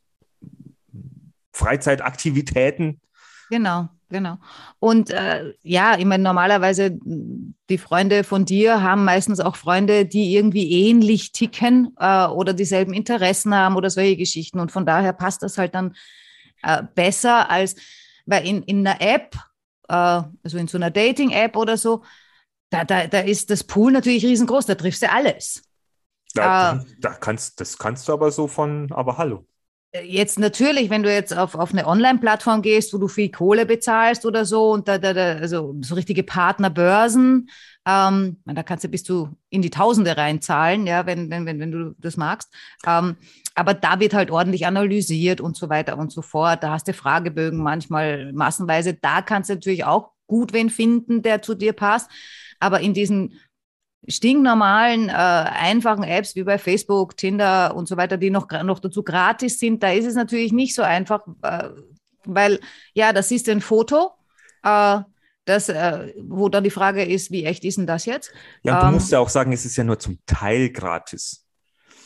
Freizeitaktivitäten. 1.51 3.01
Genau, 3.49 3.89
genau. 4.09 4.37
Und 4.79 5.09
äh, 5.09 5.53
ja, 5.63 5.97
ich 5.97 6.05
meine, 6.05 6.23
normalerweise 6.23 6.97
die 7.03 7.77
Freunde 7.79 8.23
von 8.23 8.45
dir 8.45 8.83
haben 8.83 9.03
meistens 9.03 9.39
auch 9.39 9.55
Freunde, 9.55 10.05
die 10.05 10.35
irgendwie 10.35 10.71
ähnlich 10.87 11.31
ticken 11.31 11.95
äh, 11.99 12.27
oder 12.27 12.53
dieselben 12.53 12.93
Interessen 12.93 13.55
haben 13.55 13.75
oder 13.75 13.89
solche 13.89 14.17
Geschichten. 14.17 14.59
Und 14.59 14.71
von 14.71 14.85
daher 14.85 15.13
passt 15.13 15.41
das 15.41 15.57
halt 15.57 15.73
dann 15.73 15.95
äh, 16.61 16.83
besser 16.95 17.49
als 17.49 17.75
weil 18.25 18.47
in, 18.47 18.63
in 18.63 18.85
einer 18.85 19.01
App, 19.01 19.35
äh, 19.89 19.93
also 20.43 20.57
in 20.57 20.67
so 20.67 20.77
einer 20.77 20.91
Dating-App 20.91 21.55
oder 21.55 21.77
so, 21.77 22.03
da, 22.69 22.83
da, 22.83 23.07
da 23.07 23.19
ist 23.19 23.49
das 23.49 23.63
Pool 23.63 23.91
natürlich 23.91 24.25
riesengroß, 24.25 24.65
da 24.65 24.75
triffst 24.75 25.03
du 25.03 25.11
alles. 25.11 25.63
Da, 26.33 26.77
äh, 26.77 26.79
da 26.99 27.11
kannst, 27.11 27.59
das 27.61 27.77
kannst 27.77 28.07
du 28.07 28.13
aber 28.13 28.31
so 28.31 28.47
von, 28.47 28.91
aber 28.91 29.17
hallo. 29.17 29.45
Jetzt 30.03 30.39
natürlich, 30.39 30.89
wenn 30.89 31.03
du 31.03 31.13
jetzt 31.13 31.37
auf, 31.37 31.53
auf 31.53 31.71
eine 31.71 31.85
Online-Plattform 31.85 32.63
gehst, 32.63 32.93
wo 32.95 32.97
du 32.97 33.07
viel 33.07 33.29
Kohle 33.29 33.67
bezahlst 33.67 34.25
oder 34.25 34.43
so 34.43 34.71
und 34.71 34.87
da, 34.87 34.97
da, 34.97 35.13
da 35.13 35.33
also 35.33 35.75
so 35.81 35.93
richtige 35.93 36.23
Partnerbörsen, 36.23 37.47
ähm, 37.85 38.37
da 38.45 38.63
kannst 38.63 38.83
du 38.83 38.89
bis 38.89 39.03
zu 39.03 39.29
in 39.49 39.61
die 39.61 39.69
Tausende 39.69 40.15
reinzahlen, 40.15 40.87
ja, 40.87 41.05
wenn, 41.05 41.29
wenn, 41.29 41.45
wenn, 41.45 41.59
wenn 41.59 41.71
du 41.71 41.95
das 41.97 42.17
magst. 42.17 42.53
Ähm, 42.85 43.17
aber 43.55 43.73
da 43.73 43.99
wird 43.99 44.13
halt 44.13 44.31
ordentlich 44.31 44.65
analysiert 44.65 45.41
und 45.41 45.57
so 45.57 45.69
weiter 45.69 45.97
und 45.97 46.11
so 46.11 46.21
fort. 46.21 46.63
Da 46.63 46.71
hast 46.71 46.87
du 46.87 46.93
Fragebögen 46.93 47.61
manchmal 47.61 48.31
massenweise. 48.33 48.93
Da 48.93 49.21
kannst 49.21 49.49
du 49.49 49.55
natürlich 49.55 49.83
auch 49.83 50.11
gut 50.27 50.53
wen 50.53 50.69
finden, 50.69 51.21
der 51.21 51.41
zu 51.41 51.55
dir 51.55 51.73
passt. 51.73 52.09
Aber 52.59 52.79
in 52.79 52.93
diesen 52.93 53.39
stinknormalen, 54.07 55.09
äh, 55.09 55.11
einfachen 55.11 56.03
Apps 56.03 56.35
wie 56.35 56.43
bei 56.43 56.57
Facebook, 56.57 57.15
Tinder 57.17 57.75
und 57.75 57.87
so 57.87 57.97
weiter, 57.97 58.17
die 58.17 58.29
noch, 58.29 58.49
noch 58.63 58.79
dazu 58.79 59.03
gratis 59.03 59.59
sind, 59.59 59.83
da 59.83 59.91
ist 59.91 60.05
es 60.05 60.15
natürlich 60.15 60.51
nicht 60.51 60.75
so 60.75 60.81
einfach, 60.81 61.25
äh, 61.41 61.69
Weil, 62.25 62.59
ja, 62.93 63.13
das 63.13 63.31
ist 63.31 63.49
ein 63.49 63.61
Foto, 63.61 64.11
äh, 64.63 64.99
das, 65.45 65.69
äh, 65.69 66.13
wo 66.21 66.49
dann 66.49 66.63
die 66.63 66.69
Frage 66.69 67.03
ist, 67.03 67.31
wie 67.31 67.45
echt 67.45 67.63
ist 67.65 67.77
denn 67.77 67.87
das 67.87 68.05
jetzt? 68.05 68.31
Ja, 68.63 68.73
und 68.73 68.81
du 68.81 68.87
Ähm, 68.87 68.93
musst 68.93 69.11
ja 69.11 69.19
auch 69.19 69.29
sagen, 69.29 69.51
es 69.51 69.65
ist 69.65 69.75
ja 69.75 69.83
nur 69.83 69.99
zum 69.99 70.19
Teil 70.25 70.69
gratis. 70.69 71.45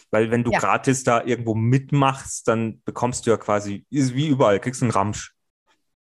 Weil 0.10 0.32
wenn 0.32 0.44
du 0.44 0.52
Ja. 0.52 0.60
gratis 0.60 1.04
da 1.04 1.24
irgendwo 1.24 1.54
mitmachst, 1.54 2.48
dann 2.48 2.82
bekommst 2.86 3.26
du 3.26 3.32
ja 3.32 3.38
quasi, 3.38 3.86
ist 3.90 4.16
wie 4.16 4.28
überall, 4.28 4.60
kriegst 4.60 4.82
einen 4.82 4.92
Ramsch. 4.92 5.34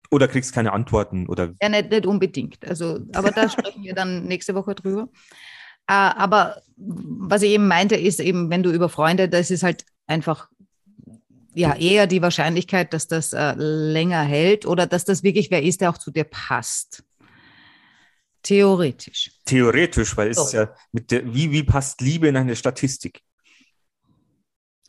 Oder 0.10 0.28
kriegst 0.28 0.54
keine 0.54 0.74
Antworten. 0.74 1.28
Oder 1.28 1.54
Ja, 1.62 1.70
nicht, 1.70 1.90
nicht 1.90 2.06
unbedingt. 2.06 2.68
Also, 2.68 3.00
aber 3.14 3.32
da 3.32 3.48
sprechen 3.50 3.84
wir 3.84 3.94
dann 3.94 4.26
nächste 4.26 4.56
Woche 4.56 4.76
drüber. 4.76 5.08
Äh, 5.88 5.94
aber 5.94 6.62
was 6.78 7.44
ich 7.44 7.52
eben 7.52 7.68
meinte, 7.68 7.96
ist 7.96 8.20
eben, 8.20 8.50
wenn 8.50 8.64
du 8.64 8.72
über 8.72 8.90
Freunde, 8.90 9.30
das 9.30 9.52
ist 9.52 9.64
halt 9.64 9.86
einfach 10.08 10.50
ja 11.54 11.76
eher 11.76 12.08
die 12.08 12.22
Wahrscheinlichkeit, 12.22 12.94
dass 12.94 13.08
das 13.08 13.34
äh, 13.34 13.54
länger 13.58 14.22
hält 14.22 14.66
oder 14.66 14.88
dass 14.88 15.06
das 15.06 15.24
wirklich 15.24 15.52
wer 15.52 15.64
ist, 15.64 15.82
der 15.82 15.90
auch 15.90 15.98
zu 15.98 16.12
dir 16.12 16.24
passt. 16.24 17.04
Theoretisch. 18.44 19.32
theoretisch, 19.46 20.18
weil 20.18 20.30
es 20.32 20.38
So. 20.38 20.44
ist 20.46 20.54
ja 20.54 20.74
mit 20.92 21.12
der, 21.12 21.32
wie, 21.34 21.52
wie 21.52 21.64
passt 21.64 22.02
Liebe 22.02 22.28
in 22.28 22.36
eine 22.38 22.56
Statistik? 22.56 23.22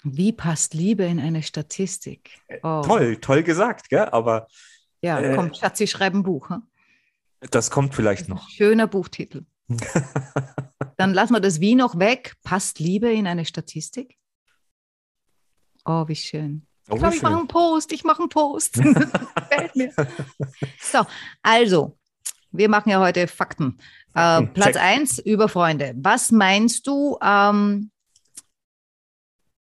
Wie 0.04 0.32
passt 0.32 0.74
Liebe 0.74 1.04
in 1.04 1.20
eine 1.20 1.42
Statistik? 1.42 2.30
Oh, 2.62 2.80
Äh, 2.82 2.86
Toll, 2.86 3.16
toll 3.18 3.42
gesagt, 3.42 3.88
gell? 3.88 4.08
aber 4.10 4.48
Ja, 5.00 5.20
Äh, 5.20 5.34
komm, 5.36 5.52
Schatz, 5.54 5.80
ich 5.80 5.90
schreibe 5.90 6.18
ein 6.18 6.22
Buch. 6.22 6.48
Hm? 6.50 6.62
das 7.50 7.70
kommt 7.70 7.94
vielleicht 7.94 8.22
Das 8.22 8.28
noch. 8.28 8.48
Schöner 8.48 8.86
Buchtitel. 8.86 9.44
Dann 10.96 11.12
lassen 11.12 11.32
wir 11.34 11.40
das 11.40 11.60
Wie 11.60 11.74
noch 11.74 11.98
weg. 11.98 12.34
Passt 12.44 12.78
Liebe 12.78 13.12
in 13.12 13.26
eine 13.26 13.44
Statistik? 13.44 14.16
Oh, 15.84 16.06
wie 16.06 16.14
schön. 16.16 16.66
Oh, 16.88 16.96
Ich 16.96 17.02
ich 17.16 17.22
mache 17.22 17.36
einen 17.36 17.48
Post. 17.48 17.92
Ich 17.92 18.04
mache 18.04 18.20
einen 18.22 18.28
Post. 18.28 18.74
Gefällt 18.74 19.74
mir. 19.76 19.92
So, 20.80 21.04
also, 21.42 21.98
wir 22.52 22.68
machen 22.68 22.90
ja 22.90 23.00
heute 23.00 23.26
Fakten. 23.26 23.78
Äh, 24.14 24.42
Platz 24.42 24.74
check. 24.74 24.82
1 24.82 25.18
über 25.20 25.48
Freunde. 25.48 25.94
Was 25.96 26.30
meinst 26.30 26.86
du, 26.86 27.18
ähm, 27.22 27.90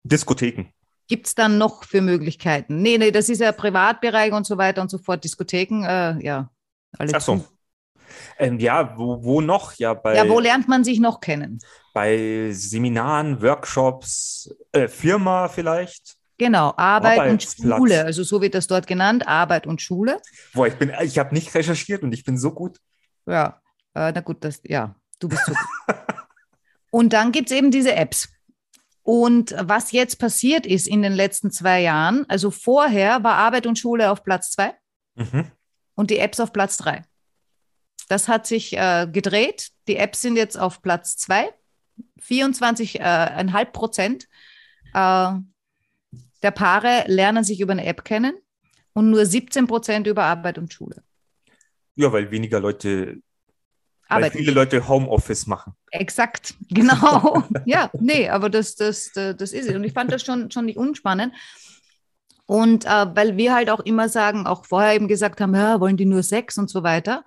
Diskotheken. 0.05 0.67
gibt 1.07 1.27
es 1.27 1.35
dann 1.35 1.59
noch 1.59 1.85
für 1.85 2.01
Möglichkeiten? 2.01 2.81
Nee, 2.83 2.99
nee, 2.99 3.11
das 3.11 3.29
ist 3.29 3.41
ja 3.41 3.53
Privatbereich 3.53 4.33
und 4.33 4.47
so 4.47 4.57
weiter 4.59 4.81
und 4.83 4.91
so 4.91 4.99
fort. 4.99 5.23
Diskotheken, 5.25 5.85
äh, 5.85 6.25
ja. 6.25 6.51
Alle 6.99 7.13
Ach 7.15 7.21
so. 7.21 7.45
Ähm, 8.39 8.59
ja, 8.59 8.97
wo, 8.97 9.23
wo 9.23 9.41
noch? 9.41 9.75
Ja, 9.75 9.93
bei, 9.95 10.17
Ja, 10.17 10.29
wo 10.29 10.41
lernt 10.41 10.67
man 10.67 10.83
sich 10.85 10.99
noch 10.99 11.21
kennen? 11.21 11.59
bei 11.93 12.51
Seminaren, 12.53 13.43
Workshops, 13.43 14.55
äh, 14.71 14.87
Firma 14.87 15.49
vielleicht. 15.49 16.18
Genau, 16.39 16.73
Arbeit 16.77 17.31
und. 17.31 17.43
Schule. 17.43 18.05
Also 18.05 18.23
so 18.23 18.41
wird 18.41 18.55
das 18.55 18.67
dort 18.69 18.87
genannt, 18.87 19.27
Arbeit 19.27 19.67
und 19.67 19.83
Schule. 19.83 20.21
Boah, 20.55 20.69
ich 20.69 20.75
bin, 20.75 20.93
ich 21.03 21.19
habe 21.19 21.35
nicht 21.35 21.53
recherchiert 21.55 22.03
und 22.03 22.13
ich 22.13 22.25
bin 22.25 22.39
so 22.39 22.53
gut. 22.53 22.79
Ja, 23.27 23.61
äh, 23.95 24.13
na 24.15 24.21
gut, 24.21 24.45
das, 24.45 24.61
ja, 24.65 24.95
du 25.19 25.29
bist 25.29 25.45
so 25.47 25.53
gut. 25.53 25.97
und 26.91 27.13
dann 27.13 27.33
gibt 27.33 27.51
es 27.51 27.57
eben 27.57 27.71
diese 27.71 27.95
Apps. 27.95 28.29
Und 29.03 29.55
was 29.59 29.91
jetzt 29.93 30.19
passiert 30.19 30.67
ist 30.67 30.87
in 30.87 31.03
den 31.03 31.13
letzten 31.15 31.51
zwei 31.51 31.81
Jahren, 31.81 32.25
also 32.29 32.51
vorher 32.51 33.25
war 33.25 33.35
Arbeit 33.37 33.67
und 33.67 33.79
Schule 33.79 34.11
auf 34.11 34.23
Platz 34.23 34.51
zwei 34.51 34.75
Mhm. 35.17 35.51
und 35.97 36.11
die 36.11 36.19
Apps 36.19 36.39
auf 36.39 36.53
Platz 36.53 36.77
drei. 36.77 37.03
Das 38.09 38.29
hat 38.29 38.47
sich 38.47 38.77
äh, 38.77 39.09
gedreht. 39.11 39.71
Die 39.89 39.97
Apps 39.97 40.23
sind 40.23 40.37
jetzt 40.37 40.57
auf 40.59 40.81
Platz 40.83 41.17
zwei. 41.17 41.53
24,5 42.23 43.65
Prozent 43.73 44.29
äh, 44.95 45.33
der 46.43 46.51
Paare 46.51 47.05
lernen 47.07 47.45
sich 47.45 47.61
über 47.61 47.73
eine 47.73 47.85
App 47.85 48.05
kennen 48.05 48.35
und 48.93 49.11
nur 49.11 49.25
17 49.25 49.67
Prozent 49.67 50.07
über 50.07 50.25
Arbeit 50.25 50.59
und 50.59 50.73
Schule. 50.73 51.03
Ja, 51.95 52.13
weil 52.13 52.31
weniger 52.31 52.61
Leute, 52.61 53.21
weil 54.09 54.19
Arbeit 54.19 54.33
viele 54.33 54.53
Leute 54.53 54.89
Homeoffice 54.89 55.47
machen. 55.47 55.75
Exakt, 55.91 56.55
genau. 56.71 57.43
ja, 57.65 57.91
nee, 58.01 58.29
aber 58.29 58.51
das, 58.51 58.77
das, 58.77 59.11
das, 59.13 59.37
das 59.37 59.53
ist 59.53 59.69
es. 59.69 59.75
Und 59.75 59.85
ich 59.85 59.93
fand 59.93 60.13
das 60.13 60.23
schon, 60.23 60.51
schon 60.51 60.67
nicht 60.67 60.79
unspannend. 60.79 61.35
Und 62.47 62.87
äh, 62.87 63.07
weil 63.15 63.37
wir 63.37 63.55
halt 63.55 63.69
auch 63.69 63.81
immer 63.81 64.09
sagen, 64.09 64.47
auch 64.47 64.65
vorher 64.65 64.95
eben 64.95 65.07
gesagt 65.07 65.41
haben, 65.41 65.55
ja, 65.55 65.81
wollen 65.81 65.99
die 65.99 66.07
nur 66.07 66.23
Sex 66.23 66.57
und 66.57 66.71
so 66.71 66.83
weiter. 66.83 67.25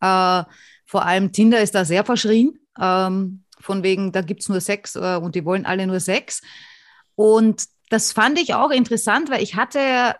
Äh, 0.00 0.44
vor 0.86 1.04
allem 1.04 1.32
Tinder 1.32 1.60
ist 1.60 1.74
da 1.74 1.84
sehr 1.84 2.04
verschrien. 2.04 2.58
Ähm, 2.80 3.44
von 3.58 3.82
wegen, 3.82 4.12
da 4.12 4.22
gibt 4.22 4.42
es 4.42 4.48
nur 4.48 4.60
Sex 4.60 4.96
äh, 4.96 5.16
und 5.16 5.34
die 5.34 5.44
wollen 5.44 5.66
alle 5.66 5.86
nur 5.86 6.00
Sex. 6.00 6.40
Und 7.14 7.64
das 7.90 8.12
fand 8.12 8.38
ich 8.38 8.54
auch 8.54 8.70
interessant, 8.70 9.30
weil 9.30 9.42
ich 9.42 9.56
hatte 9.56 9.78
äh, 9.78 10.14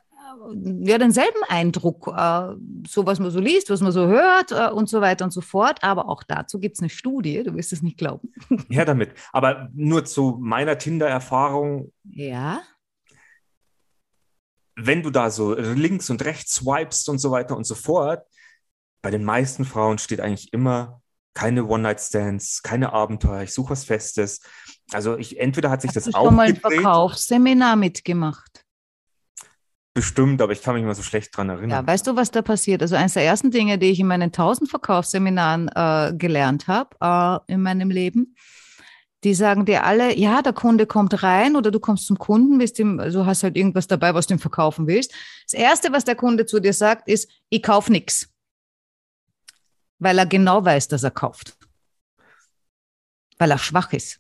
ja 0.82 0.98
denselben 0.98 1.42
Eindruck, 1.48 2.08
äh, 2.08 2.54
so 2.86 3.06
was 3.06 3.18
man 3.18 3.30
so 3.30 3.40
liest, 3.40 3.70
was 3.70 3.80
man 3.80 3.92
so 3.92 4.06
hört 4.06 4.52
äh, 4.52 4.70
und 4.70 4.88
so 4.88 5.00
weiter 5.00 5.24
und 5.24 5.30
so 5.32 5.40
fort. 5.40 5.82
Aber 5.82 6.08
auch 6.08 6.22
dazu 6.22 6.60
gibt 6.60 6.76
es 6.76 6.80
eine 6.82 6.90
Studie, 6.90 7.42
du 7.42 7.54
wirst 7.54 7.72
es 7.72 7.80
nicht 7.82 7.96
glauben. 7.96 8.32
Her 8.68 8.84
damit. 8.84 9.12
Aber 9.32 9.70
nur 9.74 10.04
zu 10.04 10.36
meiner 10.40 10.76
Tinder-Erfahrung, 10.78 11.92
Ja. 12.04 12.60
wenn 14.76 15.02
du 15.02 15.10
da 15.10 15.30
so 15.30 15.54
links 15.54 16.10
und 16.10 16.24
rechts 16.24 16.54
swipest 16.54 17.08
und 17.08 17.18
so 17.18 17.30
weiter 17.30 17.56
und 17.56 17.64
so 17.64 17.74
fort, 17.74 18.24
bei 19.02 19.10
den 19.10 19.24
meisten 19.24 19.64
Frauen 19.64 19.98
steht 19.98 20.20
eigentlich 20.20 20.52
immer 20.52 21.00
keine 21.34 21.64
One-Night-Stands, 21.66 22.62
keine 22.62 22.92
Abenteuer, 22.92 23.42
ich 23.42 23.54
suche 23.54 23.70
was 23.70 23.84
Festes. 23.84 24.40
Also 24.92 25.16
ich, 25.16 25.38
entweder 25.38 25.70
hat 25.70 25.82
sich 25.82 25.90
Hast 25.90 25.96
das 25.96 26.04
du 26.06 26.12
schon 26.12 26.34
mal 26.34 26.46
ein 26.48 26.56
Verkaufsseminar 26.56 27.76
mitgemacht? 27.76 28.64
bestimmt, 29.92 30.40
aber 30.40 30.52
ich 30.52 30.62
kann 30.62 30.74
mich 30.76 30.84
mal 30.84 30.94
so 30.94 31.02
schlecht 31.02 31.36
dran 31.36 31.48
Ja, 31.48 31.54
erinnern. 31.56 31.86
weißt 31.86 32.06
du, 32.06 32.16
was 32.16 32.30
da 32.30 32.42
passiert? 32.42 32.80
Also 32.80 32.94
eines 32.96 33.14
der 33.14 33.24
ersten 33.24 33.50
Dinge, 33.50 33.76
die 33.76 33.90
ich 33.90 33.98
in 34.00 34.06
meinen 34.06 34.30
1000 34.32 34.70
Verkaufsseminaren 34.70 35.68
äh, 35.74 36.14
gelernt 36.16 36.68
habe 36.68 36.96
äh, 37.48 37.52
in 37.52 37.60
meinem 37.62 37.90
Leben, 37.90 38.34
die 39.24 39.34
sagen 39.34 39.66
dir 39.66 39.84
alle, 39.84 40.16
ja, 40.16 40.40
der 40.42 40.52
Kunde 40.54 40.86
kommt 40.86 41.22
rein 41.22 41.56
oder 41.56 41.70
du 41.70 41.80
kommst 41.80 42.06
zum 42.06 42.18
Kunden, 42.18 42.58
willst 42.60 42.78
ihm, 42.78 43.00
also 43.00 43.26
hast 43.26 43.42
halt 43.42 43.56
irgendwas 43.56 43.86
dabei, 43.88 44.14
was 44.14 44.26
du 44.28 44.34
ihm 44.34 44.38
verkaufen 44.38 44.86
willst. 44.86 45.12
Das 45.44 45.52
Erste, 45.60 45.92
was 45.92 46.04
der 46.04 46.14
Kunde 46.14 46.46
zu 46.46 46.60
dir 46.60 46.72
sagt, 46.72 47.06
ist, 47.08 47.28
ich 47.50 47.62
kauf 47.62 47.90
nix. 47.90 48.32
Weil 49.98 50.18
er 50.18 50.24
genau 50.26 50.64
weiß, 50.64 50.88
dass 50.88 51.02
er 51.02 51.10
kauft. 51.10 51.58
Weil 53.38 53.50
er 53.50 53.58
schwach 53.58 53.92
ist. 53.92 54.18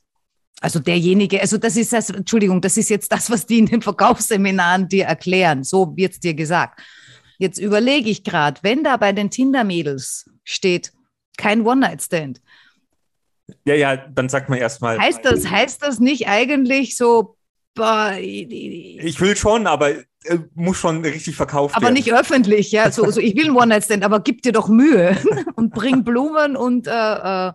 Also 0.60 0.78
derjenige, 0.78 1.40
also 1.40 1.56
das 1.56 1.76
ist 1.76 1.92
das, 1.92 2.10
Entschuldigung, 2.10 2.60
das 2.60 2.76
ist 2.76 2.90
jetzt 2.90 3.10
das, 3.12 3.30
was 3.30 3.46
die 3.46 3.58
in 3.58 3.66
den 3.66 3.80
Verkaufsseminaren 3.82 4.88
dir 4.88 5.06
erklären. 5.06 5.64
So 5.64 5.96
wird's 5.96 6.20
dir 6.20 6.34
gesagt. 6.34 6.80
Jetzt 7.38 7.58
überlege 7.58 8.10
ich 8.10 8.22
gerade, 8.24 8.60
wenn 8.62 8.84
da 8.84 8.98
bei 8.98 9.12
den 9.12 9.30
Tinder-Mädels 9.30 10.28
steht, 10.44 10.92
kein 11.38 11.66
One-Night-Stand, 11.66 12.42
Ja, 13.64 13.74
ja, 13.74 13.96
dann 13.96 14.28
sagt 14.28 14.50
man 14.50 14.58
erstmal, 14.58 14.98
heißt 14.98 15.24
das, 15.24 15.48
heißt 15.50 15.82
das 15.82 15.98
nicht 15.98 16.28
eigentlich 16.28 16.96
so, 16.96 17.36
boah, 17.74 18.12
ich- 18.20 19.18
will 19.20 19.36
schon, 19.36 19.66
aber 19.66 19.90
äh, 20.24 20.38
muss 20.54 20.76
schon 20.76 21.00
richtig 21.02 21.34
verkauft 21.36 21.74
aber 21.74 21.86
werden. 21.86 21.94
nicht 21.94 22.12
öffentlich, 22.12 22.70
ja, 22.72 22.90
so, 22.92 23.10
so 23.10 23.18
ich 23.20 23.34
will 23.36 23.46
ein 23.46 23.56
One-Night-Stand, 23.56 24.04
aber 24.04 24.20
gib 24.20 24.42
dir 24.42 24.52
doch 24.52 24.68
Mühe 24.68 25.16
und 25.56 25.72
bring 25.72 26.04
Blumen 26.04 26.56
und, 26.56 26.86
äh, 26.86 26.90
äh, 27.48 27.52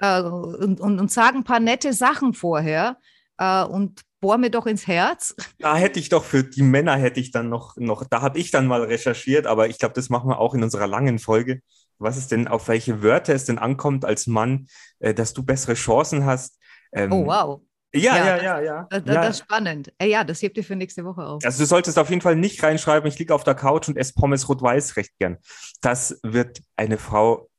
äh, 0.00 0.20
und, 0.22 0.80
und, 0.80 0.98
und 1.00 1.10
sag 1.10 1.34
ein 1.34 1.44
paar 1.44 1.60
nette 1.60 1.92
Sachen 1.92 2.34
vorher 2.34 2.96
äh, 3.38 3.62
und 3.64 4.00
bohr 4.20 4.38
mir 4.38 4.50
doch 4.50 4.66
ins 4.66 4.86
Herz. 4.86 5.34
Da 5.58 5.76
hätte 5.76 5.98
ich 5.98 6.08
doch 6.10 6.24
für 6.24 6.44
die 6.44 6.62
Männer 6.62 6.96
hätte 6.96 7.20
ich 7.20 7.30
dann 7.30 7.48
noch, 7.48 7.76
noch 7.76 8.04
da 8.04 8.20
habe 8.22 8.38
ich 8.38 8.50
dann 8.50 8.66
mal 8.66 8.82
recherchiert, 8.82 9.46
aber 9.46 9.68
ich 9.68 9.78
glaube, 9.78 9.94
das 9.94 10.10
machen 10.10 10.28
wir 10.28 10.38
auch 10.38 10.54
in 10.54 10.62
unserer 10.62 10.86
langen 10.86 11.18
Folge. 11.18 11.60
Was 11.98 12.16
es 12.16 12.28
denn, 12.28 12.48
auf 12.48 12.68
welche 12.68 13.02
Wörter 13.02 13.34
es 13.34 13.44
denn 13.44 13.58
ankommt 13.58 14.04
als 14.06 14.26
Mann, 14.26 14.66
äh, 15.00 15.12
dass 15.12 15.34
du 15.34 15.42
bessere 15.42 15.74
Chancen 15.74 16.24
hast. 16.24 16.58
Ähm, 16.92 17.12
Oh, 17.12 17.26
wow. 17.26 17.60
Ja, 17.92 18.16
Ja, 18.16 18.36
ja, 18.36 18.42
ja, 18.42 18.60
ja. 18.60 18.86
Das, 18.90 19.04
das 19.04 19.30
ist 19.30 19.44
spannend. 19.44 19.92
Äh, 19.98 20.08
Ja, 20.08 20.24
das 20.24 20.40
hebt 20.40 20.56
ihr 20.56 20.64
für 20.64 20.76
nächste 20.76 21.04
Woche 21.04 21.22
auf. 21.26 21.44
Also 21.44 21.62
du 21.62 21.66
solltest 21.66 21.98
auf 21.98 22.08
jeden 22.08 22.22
Fall 22.22 22.36
nicht 22.36 22.62
reinschreiben, 22.62 23.06
ich 23.08 23.18
liege 23.18 23.34
auf 23.34 23.44
der 23.44 23.54
Couch 23.54 23.88
und 23.88 23.96
esse 23.98 24.14
Pommes 24.14 24.48
rot-weiß 24.48 24.96
recht 24.96 25.12
gern. 25.18 25.38
Das 25.82 26.18
wird 26.22 26.62
eine 26.76 26.96
Frau 26.98 27.49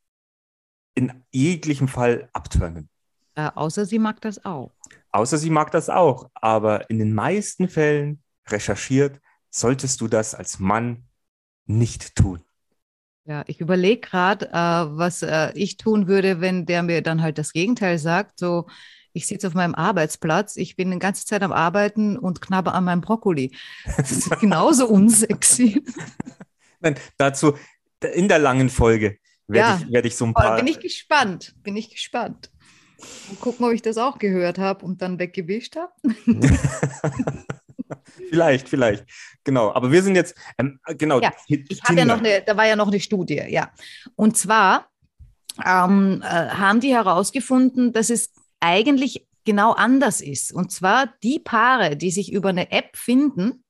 in 0.95 1.23
jeglichem 1.31 1.87
Fall 1.87 2.29
abturnen. 2.33 2.89
Äh, 3.35 3.49
außer 3.55 3.85
sie 3.85 3.99
mag 3.99 4.21
das 4.21 4.43
auch. 4.43 4.71
Außer 5.11 5.37
sie 5.37 5.49
mag 5.49 5.71
das 5.71 5.89
auch. 5.89 6.29
Aber 6.33 6.89
in 6.89 6.99
den 6.99 7.13
meisten 7.13 7.69
Fällen 7.69 8.21
recherchiert, 8.47 9.19
solltest 9.49 10.01
du 10.01 10.07
das 10.07 10.35
als 10.35 10.59
Mann 10.59 11.05
nicht 11.65 12.15
tun. 12.15 12.43
Ja, 13.25 13.43
ich 13.47 13.61
überlege 13.61 14.01
gerade, 14.01 14.49
äh, 14.49 14.51
was 14.51 15.21
äh, 15.21 15.51
ich 15.53 15.77
tun 15.77 16.07
würde, 16.07 16.41
wenn 16.41 16.65
der 16.65 16.83
mir 16.83 17.01
dann 17.01 17.21
halt 17.21 17.37
das 17.37 17.53
Gegenteil 17.53 17.99
sagt. 17.99 18.39
So, 18.39 18.67
ich 19.13 19.27
sitze 19.27 19.47
auf 19.47 19.53
meinem 19.53 19.75
Arbeitsplatz, 19.75 20.55
ich 20.55 20.75
bin 20.75 20.91
die 20.91 20.99
ganze 20.99 21.25
Zeit 21.25 21.43
am 21.43 21.51
Arbeiten 21.51 22.17
und 22.17 22.41
knabber 22.41 22.73
an 22.73 22.85
meinem 22.85 23.01
Brokkoli. 23.01 23.55
Das 23.97 24.11
ist 24.11 24.29
genauso 24.39 24.87
unsexy. 24.87 25.83
Nein, 26.79 26.95
dazu 27.17 27.53
in 28.13 28.27
der 28.27 28.39
langen 28.39 28.69
Folge 28.69 29.19
werde 29.51 29.69
Ja. 29.69 29.79
ich, 29.85 29.93
werd 29.93 30.05
ich 30.05 30.15
so 30.15 30.25
ein 30.25 30.33
paar. 30.33 30.57
bin 30.57 30.67
ich 30.67 30.79
gespannt, 30.79 31.55
bin 31.63 31.75
ich 31.75 31.89
gespannt. 31.89 32.51
Mal 33.29 33.37
gucken, 33.39 33.65
ob 33.65 33.71
ich 33.71 33.81
das 33.81 33.97
auch 33.97 34.19
gehört 34.19 34.59
habe 34.59 34.85
und 34.85 35.01
dann 35.01 35.19
weggewischt 35.19 35.75
habe. 35.75 35.91
vielleicht, 38.29 38.69
vielleicht. 38.69 39.05
Genau. 39.43 39.73
Aber 39.73 39.91
wir 39.91 40.03
sind 40.03 40.15
jetzt, 40.15 40.35
ähm, 40.57 40.79
genau. 40.97 41.19
Ja, 41.19 41.31
ich 41.47 41.81
habe 41.83 41.99
ja 41.99 42.05
noch 42.05 42.19
eine, 42.19 42.41
da 42.41 42.55
war 42.55 42.67
ja 42.67 42.75
noch 42.75 42.87
eine 42.87 42.99
Studie, 42.99 43.41
ja. 43.47 43.71
Und 44.15 44.37
zwar 44.37 44.87
ähm, 45.65 46.21
äh, 46.23 46.25
haben 46.25 46.79
die 46.79 46.93
herausgefunden, 46.93 47.93
dass 47.93 48.09
es 48.09 48.31
eigentlich 48.59 49.27
genau 49.45 49.73
anders 49.73 50.21
ist. 50.21 50.53
Und 50.53 50.71
zwar 50.71 51.13
die 51.23 51.39
Paare, 51.39 51.97
die 51.97 52.11
sich 52.11 52.31
über 52.31 52.49
eine 52.49 52.71
App 52.71 52.95
finden, 52.95 53.63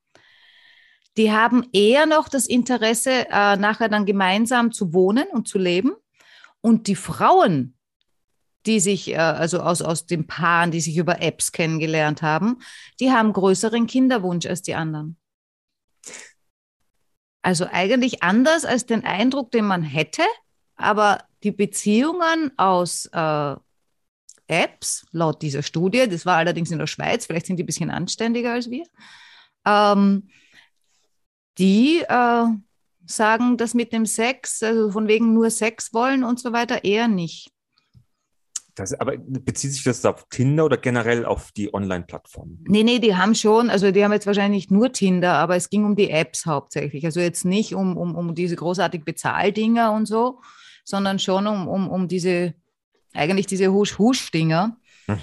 die 1.17 1.31
haben 1.31 1.67
eher 1.73 2.05
noch 2.05 2.29
das 2.29 2.47
Interesse, 2.47 3.27
äh, 3.29 3.57
nachher 3.57 3.89
dann 3.89 4.05
gemeinsam 4.05 4.71
zu 4.71 4.93
wohnen 4.93 5.27
und 5.31 5.47
zu 5.47 5.57
leben. 5.57 5.91
Und 6.61 6.87
die 6.87 6.95
Frauen, 6.95 7.75
die 8.65 8.79
sich, 8.79 9.09
äh, 9.09 9.17
also 9.17 9.59
aus, 9.59 9.81
aus 9.81 10.05
den 10.05 10.27
Paaren, 10.27 10.71
die 10.71 10.81
sich 10.81 10.97
über 10.97 11.21
Apps 11.21 11.51
kennengelernt 11.51 12.21
haben, 12.21 12.59
die 12.99 13.11
haben 13.11 13.33
größeren 13.33 13.87
Kinderwunsch 13.87 14.45
als 14.45 14.61
die 14.61 14.75
anderen. 14.75 15.17
Also 17.41 17.65
eigentlich 17.71 18.21
anders 18.21 18.65
als 18.65 18.85
den 18.85 19.03
Eindruck, 19.03 19.51
den 19.51 19.65
man 19.65 19.81
hätte, 19.81 20.23
aber 20.75 21.23
die 21.43 21.51
Beziehungen 21.51 22.51
aus 22.57 23.07
äh, 23.07 23.55
Apps, 24.47 25.05
laut 25.11 25.41
dieser 25.41 25.63
Studie, 25.63 26.07
das 26.07 26.25
war 26.25 26.37
allerdings 26.37 26.71
in 26.71 26.77
der 26.77 26.87
Schweiz, 26.87 27.25
vielleicht 27.25 27.47
sind 27.47 27.57
die 27.57 27.63
ein 27.63 27.67
bisschen 27.67 27.89
anständiger 27.89 28.53
als 28.53 28.69
wir, 28.69 28.85
ähm, 29.65 30.29
die 31.57 32.01
äh, 32.07 32.45
sagen 33.05 33.57
das 33.57 33.73
mit 33.73 33.93
dem 33.93 34.05
Sex, 34.05 34.63
also 34.63 34.91
von 34.91 35.07
wegen 35.07 35.33
nur 35.33 35.49
Sex 35.49 35.93
wollen 35.93 36.23
und 36.23 36.39
so 36.39 36.53
weiter, 36.53 36.83
eher 36.83 37.07
nicht. 37.07 37.51
Das, 38.75 38.93
aber 38.93 39.17
bezieht 39.17 39.73
sich 39.73 39.83
das 39.83 40.05
auf 40.05 40.27
Tinder 40.29 40.63
oder 40.63 40.77
generell 40.77 41.25
auf 41.25 41.51
die 41.51 41.73
Online-Plattformen? 41.73 42.63
Nee, 42.67 42.83
nee, 42.83 42.99
die 42.99 43.15
haben 43.15 43.35
schon, 43.35 43.69
also 43.69 43.91
die 43.91 44.03
haben 44.03 44.13
jetzt 44.13 44.27
wahrscheinlich 44.27 44.63
nicht 44.63 44.71
nur 44.71 44.93
Tinder, 44.93 45.33
aber 45.33 45.57
es 45.57 45.69
ging 45.69 45.83
um 45.83 45.95
die 45.95 46.09
Apps 46.09 46.45
hauptsächlich. 46.45 47.05
Also 47.05 47.19
jetzt 47.19 47.43
nicht 47.43 47.75
um, 47.75 47.97
um, 47.97 48.15
um 48.15 48.33
diese 48.33 48.55
großartig 48.55 49.03
Bezahldinger 49.03 49.91
und 49.91 50.05
so, 50.05 50.39
sondern 50.85 51.19
schon 51.19 51.47
um, 51.47 51.67
um, 51.67 51.89
um 51.89 52.07
diese, 52.07 52.53
eigentlich 53.13 53.45
diese 53.45 53.73
Husch-Husch-Dinger. 53.73 54.77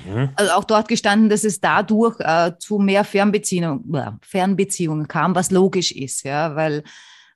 Mhm. 0.06 0.30
Also 0.36 0.52
auch 0.52 0.64
dort 0.64 0.88
gestanden, 0.88 1.28
dass 1.28 1.44
es 1.44 1.60
dadurch 1.60 2.18
äh, 2.20 2.52
zu 2.58 2.78
mehr 2.78 3.04
Fernbeziehung, 3.04 3.94
äh, 3.94 4.12
Fernbeziehungen 4.22 5.08
kam, 5.08 5.34
was 5.34 5.50
logisch 5.50 5.92
ist, 5.92 6.24
ja, 6.24 6.54
weil 6.56 6.82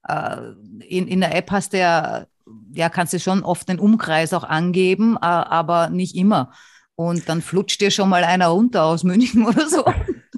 äh, 0.08 0.36
in, 0.80 1.08
in 1.08 1.20
der 1.20 1.34
App 1.34 1.50
hast 1.50 1.72
du 1.72 1.78
ja, 1.78 2.26
ja, 2.72 2.88
kannst 2.88 3.12
du 3.12 3.20
schon 3.20 3.42
oft 3.42 3.68
den 3.68 3.78
Umkreis 3.78 4.32
auch 4.32 4.44
angeben, 4.44 5.16
äh, 5.16 5.26
aber 5.26 5.90
nicht 5.90 6.16
immer. 6.16 6.52
Und 6.94 7.28
dann 7.28 7.42
flutscht 7.42 7.80
dir 7.80 7.90
schon 7.90 8.08
mal 8.08 8.24
einer 8.24 8.48
runter 8.48 8.84
aus 8.84 9.04
München 9.04 9.46
oder 9.46 9.68
so. 9.68 9.84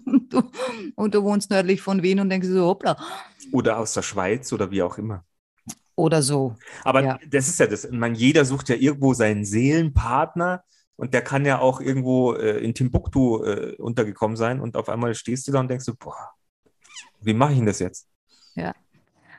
Und 0.07 0.33
du, 0.33 0.43
und 0.95 1.15
du 1.15 1.23
wohnst 1.23 1.51
nördlich 1.51 1.81
von 1.81 2.03
Wien 2.03 2.21
und 2.21 2.31
denkst 2.31 2.49
so, 2.49 2.67
hoppla. 2.67 2.97
Oder 3.53 3.79
aus 3.79 3.95
der 3.95 4.03
Schweiz 4.03 4.53
oder 4.53 4.71
wie 4.71 4.83
auch 4.83 4.99
immer. 4.99 5.25
Oder 5.97 6.23
so. 6.23 6.57
Aber 6.83 7.03
ja. 7.03 7.19
das 7.31 7.49
ist 7.49 7.61
ja 7.61 7.67
das. 7.67 7.89
Man, 7.91 8.15
jeder 8.15 8.45
sucht 8.45 8.69
ja 8.69 8.75
irgendwo 8.75 9.15
seinen 9.15 9.45
Seelenpartner 9.45 10.65
und 10.97 11.15
der 11.15 11.23
kann 11.23 11.45
ja 11.45 11.59
auch 11.59 11.81
irgendwo 11.81 12.35
äh, 12.35 12.59
in 12.59 12.75
Timbuktu 12.75 13.43
äh, 13.45 13.77
untergekommen 13.77 14.37
sein 14.37 14.61
und 14.61 14.77
auf 14.77 14.89
einmal 14.89 15.15
stehst 15.15 15.49
du 15.49 15.53
da 15.53 15.61
und 15.61 15.69
denkst 15.69 15.87
du, 15.87 15.95
boah, 15.95 16.33
wie 17.21 17.35
mache 17.35 17.53
ich 17.53 17.59
denn 17.59 17.67
das 17.67 17.79
jetzt? 17.79 18.09
Ja. 18.55 18.75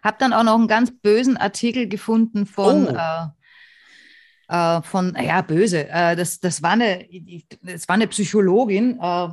Hab 0.03 0.19
dann 0.19 0.33
auch 0.33 0.43
noch 0.43 0.55
einen 0.55 0.67
ganz 0.67 0.91
bösen 0.91 1.38
Artikel 1.38 1.88
gefunden 1.88 2.45
von, 2.45 2.88
oh. 2.88 2.91
äh, 2.91 3.27
äh, 4.47 4.81
von 4.83 5.15
ja, 5.19 5.41
böse. 5.41 5.88
Äh, 5.89 6.15
das, 6.15 6.39
das, 6.39 6.62
war 6.62 6.71
eine, 6.71 7.07
das 7.62 7.88
war 7.88 7.95
eine 7.95 8.07
Psychologin 8.07 9.00
äh, 9.01 9.29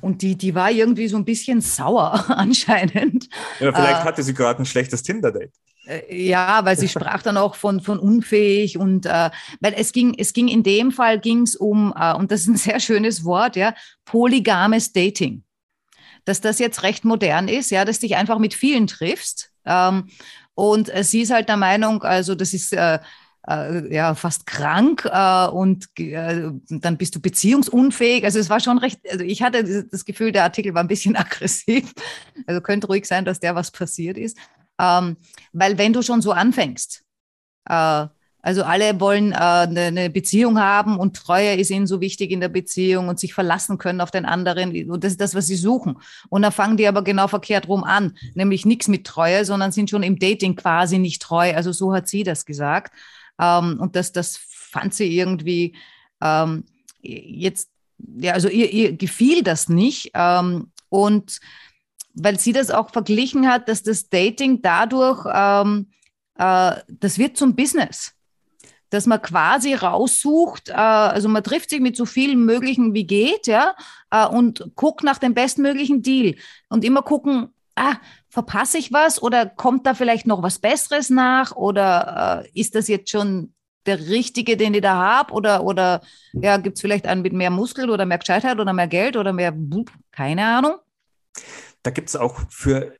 und 0.00 0.22
die, 0.22 0.36
die 0.36 0.54
war 0.54 0.70
irgendwie 0.70 1.08
so 1.08 1.16
ein 1.16 1.24
bisschen 1.24 1.60
sauer 1.60 2.24
anscheinend. 2.28 3.28
Ja, 3.60 3.72
vielleicht 3.72 4.04
hatte 4.04 4.22
sie 4.22 4.34
gerade 4.34 4.62
ein 4.62 4.66
schlechtes 4.66 5.02
Tinder-Date. 5.02 5.52
Äh, 5.86 6.26
ja, 6.26 6.64
weil 6.64 6.78
sie 6.78 6.88
sprach 6.88 7.22
dann 7.22 7.36
auch 7.36 7.54
von, 7.54 7.80
von 7.80 7.98
unfähig 7.98 8.78
und 8.78 9.06
äh, 9.06 9.30
weil 9.60 9.74
es 9.76 9.92
ging, 9.92 10.14
es 10.18 10.32
ging 10.32 10.48
in 10.48 10.62
dem 10.62 10.92
Fall 10.92 11.18
ging 11.18 11.42
es 11.42 11.56
um, 11.56 11.92
äh, 11.98 12.14
und 12.14 12.30
das 12.30 12.42
ist 12.42 12.48
ein 12.48 12.56
sehr 12.56 12.80
schönes 12.80 13.24
Wort, 13.24 13.56
ja, 13.56 13.74
polygames 14.04 14.92
Dating. 14.92 15.44
Dass 16.24 16.40
das 16.40 16.58
jetzt 16.58 16.82
recht 16.82 17.04
modern 17.04 17.48
ist, 17.48 17.70
ja, 17.70 17.84
dass 17.84 17.98
dich 17.98 18.16
einfach 18.16 18.38
mit 18.38 18.54
vielen 18.54 18.86
triffst. 18.86 19.50
Ähm, 19.66 20.08
und 20.54 20.94
äh, 20.94 21.04
sie 21.04 21.22
ist 21.22 21.32
halt 21.32 21.48
der 21.48 21.56
Meinung, 21.56 22.02
also 22.02 22.34
das 22.34 22.54
ist 22.54 22.72
äh, 22.72 22.98
äh, 23.48 23.94
ja 23.94 24.14
fast 24.14 24.46
krank 24.46 25.04
äh, 25.10 25.46
und 25.48 25.88
äh, 25.98 26.50
dann 26.68 26.96
bist 26.96 27.14
du 27.14 27.20
beziehungsunfähig. 27.20 28.24
Also 28.24 28.38
es 28.38 28.48
war 28.48 28.60
schon 28.60 28.78
recht, 28.78 29.00
also 29.10 29.24
ich 29.24 29.42
hatte 29.42 29.84
das 29.84 30.04
Gefühl, 30.04 30.32
der 30.32 30.44
Artikel 30.44 30.74
war 30.74 30.82
ein 30.82 30.88
bisschen 30.88 31.16
aggressiv. 31.16 31.92
Also 32.46 32.60
könnte 32.60 32.86
ruhig 32.86 33.06
sein, 33.06 33.24
dass 33.24 33.40
der 33.40 33.54
was 33.54 33.70
passiert 33.70 34.16
ist. 34.16 34.38
Ähm, 34.78 35.16
weil 35.52 35.78
wenn 35.78 35.92
du 35.92 36.02
schon 36.02 36.22
so 36.22 36.32
anfängst, 36.32 37.04
äh, 37.68 38.06
also 38.44 38.62
alle 38.62 39.00
wollen 39.00 39.32
äh, 39.32 39.36
eine, 39.36 39.80
eine 39.84 40.10
Beziehung 40.10 40.58
haben 40.60 40.98
und 40.98 41.16
Treue 41.16 41.54
ist 41.54 41.70
ihnen 41.70 41.86
so 41.86 42.02
wichtig 42.02 42.30
in 42.30 42.40
der 42.40 42.50
Beziehung 42.50 43.08
und 43.08 43.18
sich 43.18 43.32
verlassen 43.32 43.78
können 43.78 44.02
auf 44.02 44.10
den 44.10 44.26
anderen. 44.26 44.90
Und 44.90 45.02
das 45.02 45.12
ist 45.12 45.20
das, 45.22 45.34
was 45.34 45.46
sie 45.46 45.56
suchen. 45.56 45.96
Und 46.28 46.42
dann 46.42 46.52
fangen 46.52 46.76
die 46.76 46.86
aber 46.86 47.02
genau 47.02 47.26
verkehrt 47.26 47.68
rum 47.68 47.84
an, 47.84 48.18
nämlich 48.34 48.66
nichts 48.66 48.86
mit 48.86 49.06
Treue, 49.06 49.46
sondern 49.46 49.72
sind 49.72 49.88
schon 49.88 50.02
im 50.02 50.18
Dating 50.18 50.56
quasi 50.56 50.98
nicht 50.98 51.22
treu. 51.22 51.54
Also 51.54 51.72
so 51.72 51.94
hat 51.94 52.06
sie 52.06 52.22
das 52.22 52.44
gesagt. 52.44 52.92
Ähm, 53.40 53.78
und 53.80 53.96
das, 53.96 54.12
das 54.12 54.36
fand 54.36 54.92
sie 54.92 55.16
irgendwie 55.16 55.74
ähm, 56.20 56.64
jetzt, 57.00 57.70
ja, 57.98 58.34
also 58.34 58.48
ihr, 58.48 58.70
ihr 58.70 58.92
gefiel 58.94 59.42
das 59.42 59.70
nicht. 59.70 60.10
Ähm, 60.12 60.70
und 60.90 61.40
weil 62.14 62.38
sie 62.38 62.52
das 62.52 62.70
auch 62.70 62.90
verglichen 62.90 63.48
hat, 63.48 63.68
dass 63.68 63.82
das 63.82 64.08
Dating 64.08 64.62
dadurch, 64.62 65.26
ähm, 65.32 65.90
äh, 66.38 66.76
das 66.88 67.18
wird 67.18 67.36
zum 67.36 67.54
Business. 67.54 68.12
Dass 68.90 69.06
man 69.06 69.20
quasi 69.20 69.74
raussucht, 69.74 70.68
äh, 70.68 70.72
also 70.72 71.28
man 71.28 71.42
trifft 71.42 71.70
sich 71.70 71.80
mit 71.80 71.96
so 71.96 72.06
vielen 72.06 72.44
möglichen 72.44 72.94
wie 72.94 73.06
geht, 73.06 73.46
ja, 73.46 73.74
äh, 74.10 74.26
und 74.26 74.72
guckt 74.76 75.02
nach 75.02 75.18
dem 75.18 75.34
bestmöglichen 75.34 76.02
Deal. 76.02 76.36
Und 76.68 76.84
immer 76.84 77.02
gucken, 77.02 77.48
ah, 77.74 77.96
verpasse 78.28 78.78
ich 78.78 78.92
was 78.92 79.20
oder 79.20 79.46
kommt 79.46 79.86
da 79.86 79.94
vielleicht 79.94 80.26
noch 80.26 80.42
was 80.42 80.58
Besseres 80.58 81.10
nach 81.10 81.56
oder 81.56 82.44
äh, 82.44 82.60
ist 82.60 82.74
das 82.74 82.88
jetzt 82.88 83.10
schon 83.10 83.52
der 83.86 83.98
richtige, 83.98 84.56
den 84.56 84.74
ich 84.74 84.80
da 84.80 84.94
habe? 84.94 85.32
Oder, 85.34 85.64
oder 85.64 86.00
ja, 86.32 86.56
gibt 86.56 86.76
es 86.76 86.80
vielleicht 86.80 87.06
einen 87.06 87.22
mit 87.22 87.32
mehr 87.32 87.50
Muskel 87.50 87.90
oder 87.90 88.06
mehr 88.06 88.18
Gescheitheit 88.18 88.58
oder 88.58 88.72
mehr 88.72 88.88
Geld 88.88 89.16
oder 89.16 89.32
mehr, 89.32 89.54
keine 90.12 90.46
Ahnung? 90.46 90.76
Da 91.84 91.90
gibt 91.90 92.08
es 92.08 92.16
auch 92.16 92.40
für, 92.50 92.96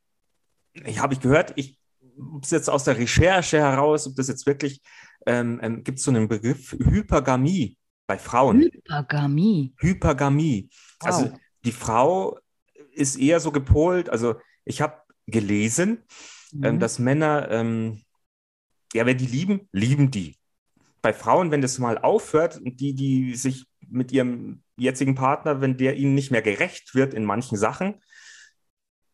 ich 0.73 0.99
habe 0.99 1.13
ich 1.13 1.19
gehört, 1.19 1.53
ich 1.57 1.77
ob 2.17 2.43
es 2.43 2.51
jetzt 2.51 2.69
aus 2.69 2.85
der 2.85 2.97
Recherche 2.97 3.57
heraus, 3.57 4.07
ob 4.07 4.15
das 4.15 4.29
jetzt 4.29 4.45
wirklich, 4.45 4.81
ähm, 5.25 5.59
ähm, 5.61 5.83
gibt 5.83 5.99
es 5.99 6.05
so 6.05 6.11
einen 6.11 6.29
Begriff 6.29 6.71
Hypergamie 6.71 7.77
bei 8.07 8.17
Frauen. 8.17 8.61
Hypergamie. 8.61 9.73
Hypergamie. 9.77 10.69
Wow. 11.01 11.07
Also 11.07 11.33
die 11.65 11.71
Frau 11.71 12.39
ist 12.93 13.17
eher 13.17 13.39
so 13.39 13.51
gepolt, 13.51 14.09
also 14.09 14.35
ich 14.63 14.81
habe 14.81 15.01
gelesen, 15.27 16.03
ähm, 16.53 16.59
mhm. 16.59 16.65
ähm, 16.65 16.79
dass 16.79 16.99
Männer, 16.99 17.49
ähm, 17.51 18.01
ja, 18.93 19.05
wenn 19.05 19.17
die 19.17 19.27
lieben, 19.27 19.67
lieben 19.73 20.11
die. 20.11 20.37
Bei 21.01 21.11
Frauen, 21.11 21.51
wenn 21.51 21.61
das 21.61 21.79
mal 21.79 21.97
aufhört 21.97 22.57
und 22.57 22.79
die, 22.79 22.93
die 22.93 23.35
sich 23.35 23.65
mit 23.87 24.11
ihrem 24.11 24.63
jetzigen 24.77 25.15
Partner, 25.15 25.61
wenn 25.61 25.77
der 25.77 25.97
ihnen 25.97 26.15
nicht 26.15 26.31
mehr 26.31 26.41
gerecht 26.41 26.95
wird 26.95 27.13
in 27.13 27.25
manchen 27.25 27.57
Sachen, 27.57 28.01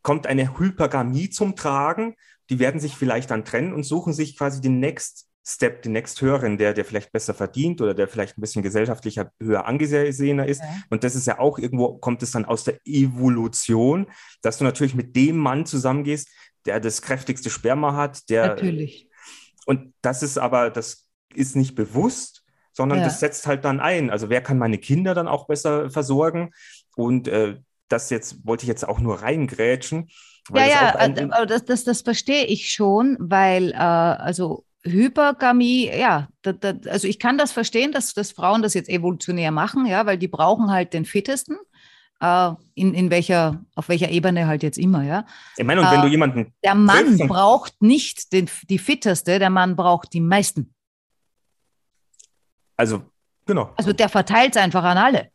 kommt 0.02 0.28
eine 0.28 0.58
Hypergamie 0.58 1.30
zum 1.30 1.56
Tragen. 1.56 2.16
Die 2.50 2.60
werden 2.60 2.80
sich 2.80 2.96
vielleicht 2.96 3.32
dann 3.32 3.46
trennen 3.46 3.74
und 3.74 3.84
suchen 3.84 4.14
sich 4.14 4.38
quasi 4.38 4.62
den 4.62 4.80
Next 4.80 5.28
Step, 5.44 5.82
den 5.82 5.94
Next 5.94 6.22
Höheren, 6.22 6.60
der, 6.60 6.74
der 6.74 6.86
vielleicht 6.86 7.12
besser 7.12 7.34
verdient 7.34 7.82
oder 7.82 7.96
der 7.96 8.08
vielleicht 8.08 8.38
ein 8.38 8.42
bisschen 8.42 8.62
gesellschaftlicher 8.62 9.32
höher 9.42 9.66
angesehener 9.66 10.46
ist. 10.46 10.62
Okay. 10.62 10.84
Und 10.92 11.04
das 11.04 11.16
ist 11.16 11.26
ja 11.26 11.40
auch 11.40 11.58
irgendwo, 11.58 11.98
kommt 11.98 12.22
es 12.22 12.32
dann 12.32 12.46
aus 12.46 12.64
der 12.64 12.80
Evolution, 12.86 14.08
dass 14.44 14.60
du 14.60 14.64
natürlich 14.64 14.94
mit 14.94 15.16
dem 15.16 15.38
Mann 15.38 15.66
zusammengehst, 15.66 16.30
der 16.66 16.80
das 16.80 17.02
kräftigste 17.02 17.50
Sperma 17.50 17.96
hat, 17.96 18.30
der. 18.30 18.48
Natürlich. 18.48 19.10
Und 19.66 19.94
das 20.02 20.22
ist 20.22 20.38
aber, 20.38 20.70
das 20.70 21.08
ist 21.34 21.56
nicht 21.56 21.74
bewusst, 21.74 22.44
sondern 22.72 23.00
ja. 23.00 23.06
das 23.06 23.20
setzt 23.20 23.48
halt 23.48 23.66
dann 23.66 23.80
ein. 23.80 24.12
Also 24.12 24.30
wer 24.30 24.42
kann 24.42 24.60
meine 24.60 24.78
Kinder 24.78 25.16
dann 25.16 25.28
auch 25.28 25.48
besser 25.48 25.90
versorgen? 25.90 26.52
Und 26.96 27.28
äh, 27.28 27.58
das 27.92 28.10
jetzt 28.10 28.46
wollte 28.46 28.64
ich 28.64 28.68
jetzt 28.68 28.88
auch 28.88 29.00
nur 29.00 29.22
reingrätschen. 29.22 30.10
Ja, 30.54 30.66
ja, 30.66 30.96
äh, 31.00 31.28
aber 31.32 31.46
das, 31.46 31.66
das, 31.66 31.84
das 31.84 32.02
verstehe 32.02 32.46
ich 32.46 32.70
schon, 32.70 33.18
weil 33.20 33.72
äh, 33.72 33.76
also 33.76 34.66
Hypergamie, 34.84 35.92
ja, 35.96 36.28
da, 36.42 36.54
da, 36.54 36.74
also 36.90 37.08
ich 37.08 37.20
kann 37.20 37.38
das 37.38 37.52
verstehen, 37.52 37.92
dass, 37.92 38.14
dass 38.14 38.32
Frauen 38.32 38.62
das 38.62 38.74
jetzt 38.74 38.90
evolutionär 38.90 39.52
machen, 39.52 39.86
ja, 39.86 40.06
weil 40.06 40.18
die 40.18 40.28
brauchen 40.28 40.72
halt 40.72 40.94
den 40.94 41.06
fittesten. 41.06 41.58
Uh, 42.24 42.56
in, 42.76 42.94
in 42.94 43.10
welcher, 43.10 43.66
auf 43.74 43.90
welcher 43.90 44.10
Ebene 44.10 44.46
halt 44.46 44.62
jetzt 44.62 44.78
immer, 44.78 45.02
ja. 45.02 45.26
Ich 45.58 45.66
meine, 45.66 45.82
und 45.82 45.90
wenn 45.90 46.02
uh, 46.02 46.02
du 46.04 46.08
äh, 46.08 46.12
jemanden. 46.12 46.54
Der 46.64 46.76
Mann 46.76 47.18
braucht 47.18 47.82
nicht 47.82 48.32
den, 48.32 48.48
die 48.70 48.78
fitteste, 48.78 49.40
der 49.40 49.50
Mann 49.50 49.76
braucht 49.76 50.14
die 50.14 50.22
meisten. 50.22 50.72
Also, 52.78 53.02
genau. 53.48 53.74
Also 53.76 53.92
der 53.92 54.08
verteilt 54.08 54.56
es 54.56 54.62
einfach 54.62 54.84
an 54.84 55.00
alle. 55.00 55.31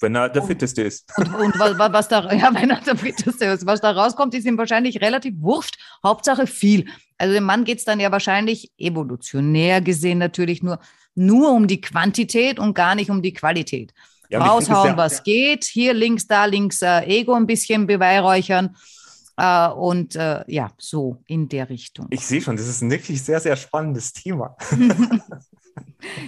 Wenn 0.00 0.14
er 0.14 0.28
der 0.28 0.42
Fitteste 0.42 0.82
ist. 0.82 1.10
Und, 1.16 1.34
und 1.34 1.58
was, 1.58 1.78
was, 1.78 2.08
da, 2.08 2.32
ja, 2.32 2.50
wenn 2.54 2.70
er 2.70 2.80
der 2.80 2.96
Fitteste 2.96 3.44
ist, 3.46 3.66
was 3.66 3.80
da 3.80 3.92
rauskommt, 3.92 4.34
ist 4.34 4.44
ihm 4.44 4.58
wahrscheinlich 4.58 5.00
relativ 5.00 5.34
wurscht. 5.38 5.78
Hauptsache 6.02 6.46
viel. 6.46 6.86
Also 7.18 7.34
dem 7.34 7.44
Mann 7.44 7.64
geht 7.64 7.78
es 7.78 7.84
dann 7.84 8.00
ja 8.00 8.10
wahrscheinlich 8.10 8.72
evolutionär 8.76 9.80
gesehen 9.80 10.18
natürlich 10.18 10.62
nur, 10.62 10.78
nur 11.14 11.52
um 11.52 11.66
die 11.66 11.80
Quantität 11.80 12.58
und 12.58 12.74
gar 12.74 12.94
nicht 12.94 13.10
um 13.10 13.22
die 13.22 13.32
Qualität. 13.32 13.92
Ja, 14.30 14.44
Raushauen, 14.44 14.90
ja, 14.90 14.96
was 14.96 15.22
geht. 15.22 15.64
Hier 15.64 15.94
links, 15.94 16.26
da 16.26 16.46
links 16.46 16.82
äh, 16.82 17.02
Ego 17.02 17.34
ein 17.34 17.46
bisschen 17.46 17.86
beweihräuchern. 17.86 18.76
Äh, 19.36 19.68
und 19.68 20.16
äh, 20.16 20.44
ja, 20.46 20.70
so 20.78 21.22
in 21.26 21.48
der 21.48 21.68
Richtung. 21.68 22.06
Ich 22.10 22.26
sehe 22.26 22.40
schon, 22.40 22.56
das 22.56 22.66
ist 22.66 22.82
ein 22.82 22.90
wirklich 22.90 23.22
sehr, 23.22 23.40
sehr 23.40 23.56
spannendes 23.56 24.12
Thema. 24.12 24.56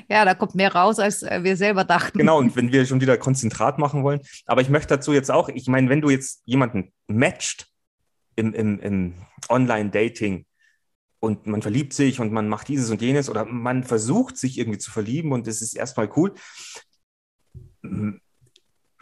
ja, 0.09 0.25
da 0.25 0.35
kommt 0.35 0.55
mehr 0.55 0.75
raus, 0.75 0.99
als 0.99 1.23
äh, 1.23 1.43
wir 1.43 1.57
selber 1.57 1.85
dachten. 1.85 2.19
Genau, 2.19 2.39
und 2.39 2.57
wenn 2.57 2.73
wir 2.73 2.87
schon 2.87 3.01
wieder 3.01 3.17
Konzentrat 3.19 3.79
machen 3.79 4.03
wollen. 4.03 4.21
Aber 4.47 4.61
ich 4.61 4.69
möchte 4.69 4.95
dazu 4.97 5.13
jetzt 5.13 5.31
auch, 5.31 5.49
ich 5.49 5.69
meine, 5.69 5.89
wenn 5.89 6.01
du 6.01 6.11
jetzt 6.11 6.43
jemanden 6.45 6.93
matcht 7.07 7.69
im, 8.37 8.53
im, 8.55 8.81
im 8.81 9.15
Online-Dating 9.49 10.47
und 11.21 11.47
man 11.47 11.63
verliebt 11.63 11.93
sich 11.93 12.21
und 12.21 12.33
man 12.33 12.49
macht 12.49 12.69
dieses 12.69 12.91
und 12.91 13.01
jenes 13.01 13.29
oder 13.29 13.45
man 13.45 13.85
versucht 13.85 14.37
sich 14.37 14.59
irgendwie 14.59 14.79
zu 14.79 14.91
verlieben 14.91 15.33
und 15.33 15.47
das 15.47 15.63
ist 15.63 15.75
erstmal 15.75 16.11
cool, 16.17 16.35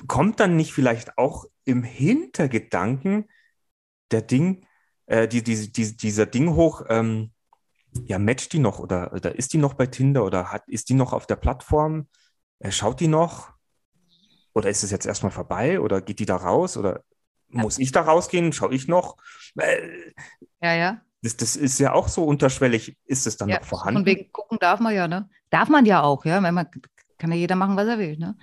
kommt 0.07 0.41
dann 0.41 0.57
nicht 0.57 0.73
vielleicht 0.73 1.19
auch 1.19 1.47
im 1.65 1.83
Hintergedanken 1.83 3.29
der 4.11 4.23
Ding, 4.23 4.67
äh, 5.07 5.29
die, 5.29 5.43
die, 5.43 5.73
die, 5.73 5.97
dieser 5.97 6.27
Ding 6.27 6.55
hoch, 6.55 6.83
ähm, 6.89 7.31
ja, 8.07 8.19
matcht 8.19 8.53
die 8.53 8.59
noch 8.59 8.79
oder, 8.79 9.13
oder 9.13 9.35
ist 9.37 9.53
die 9.53 9.59
noch 9.59 9.75
bei 9.75 9.87
Tinder 9.87 10.25
oder 10.25 10.53
hat, 10.53 10.69
ist 10.69 10.89
die 10.89 10.95
noch 10.95 11.13
auf 11.13 11.27
der 11.27 11.37
Plattform? 11.37 12.09
Äh, 12.59 12.71
schaut 12.71 13.01
die 13.01 13.09
noch? 13.09 13.53
Oder 14.53 14.71
ist 14.71 14.85
es 14.85 14.91
jetzt 14.91 15.07
erstmal 15.07 15.33
vorbei 15.33 15.81
oder 15.81 16.01
geht 16.01 16.19
die 16.19 16.27
da 16.27 16.37
raus 16.37 16.77
oder 16.77 17.03
muss 17.49 17.79
ich 17.79 17.93
da 17.93 18.03
rausgehen? 18.03 18.53
Schaue 18.53 18.75
ich 18.75 18.89
noch? 18.89 19.17
Äh, 19.57 20.13
ja, 20.63 20.75
ja. 20.75 21.01
Das, 21.23 21.37
das 21.37 21.57
ist 21.57 21.79
ja 21.79 21.93
auch 21.93 22.09
so 22.09 22.25
unterschwellig. 22.25 22.97
Ist 23.07 23.27
es 23.27 23.37
dann 23.37 23.49
ja, 23.49 23.59
noch 23.59 23.65
vorhanden? 23.65 24.01
Und 24.01 24.07
wegen 24.07 24.31
gucken 24.31 24.59
darf 24.61 24.81
man 24.81 24.95
ja, 24.95 25.09
ne? 25.09 25.29
Darf 25.51 25.69
man 25.69 25.87
ja 25.87 26.03
auch, 26.03 26.25
ja. 26.25 26.41
Man 26.41 26.69
kann 27.19 27.33
ja 27.33 27.37
jeder 27.37 27.57
machen, 27.57 27.77
was 27.77 27.89
er 27.89 27.99
will, 27.99 28.19
ne? 28.19 28.37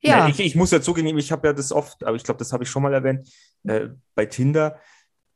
Ja. 0.00 0.18
ja 0.18 0.28
ich, 0.28 0.40
ich, 0.40 0.54
muss 0.54 0.70
ja 0.70 0.80
zugeben, 0.80 1.18
ich 1.18 1.30
habe 1.30 1.48
ja 1.48 1.52
das 1.52 1.72
oft, 1.72 2.02
aber 2.04 2.16
ich 2.16 2.24
glaube, 2.24 2.38
das 2.38 2.52
habe 2.52 2.64
ich 2.64 2.70
schon 2.70 2.82
mal 2.82 2.94
erwähnt, 2.94 3.28
äh, 3.64 3.88
bei 4.14 4.26
Tinder. 4.26 4.80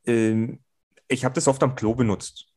Äh, 0.07 0.59
ich 1.09 1.25
habe 1.25 1.35
das 1.35 1.47
oft 1.47 1.63
am 1.63 1.75
Klo 1.75 1.95
benutzt. 1.95 2.54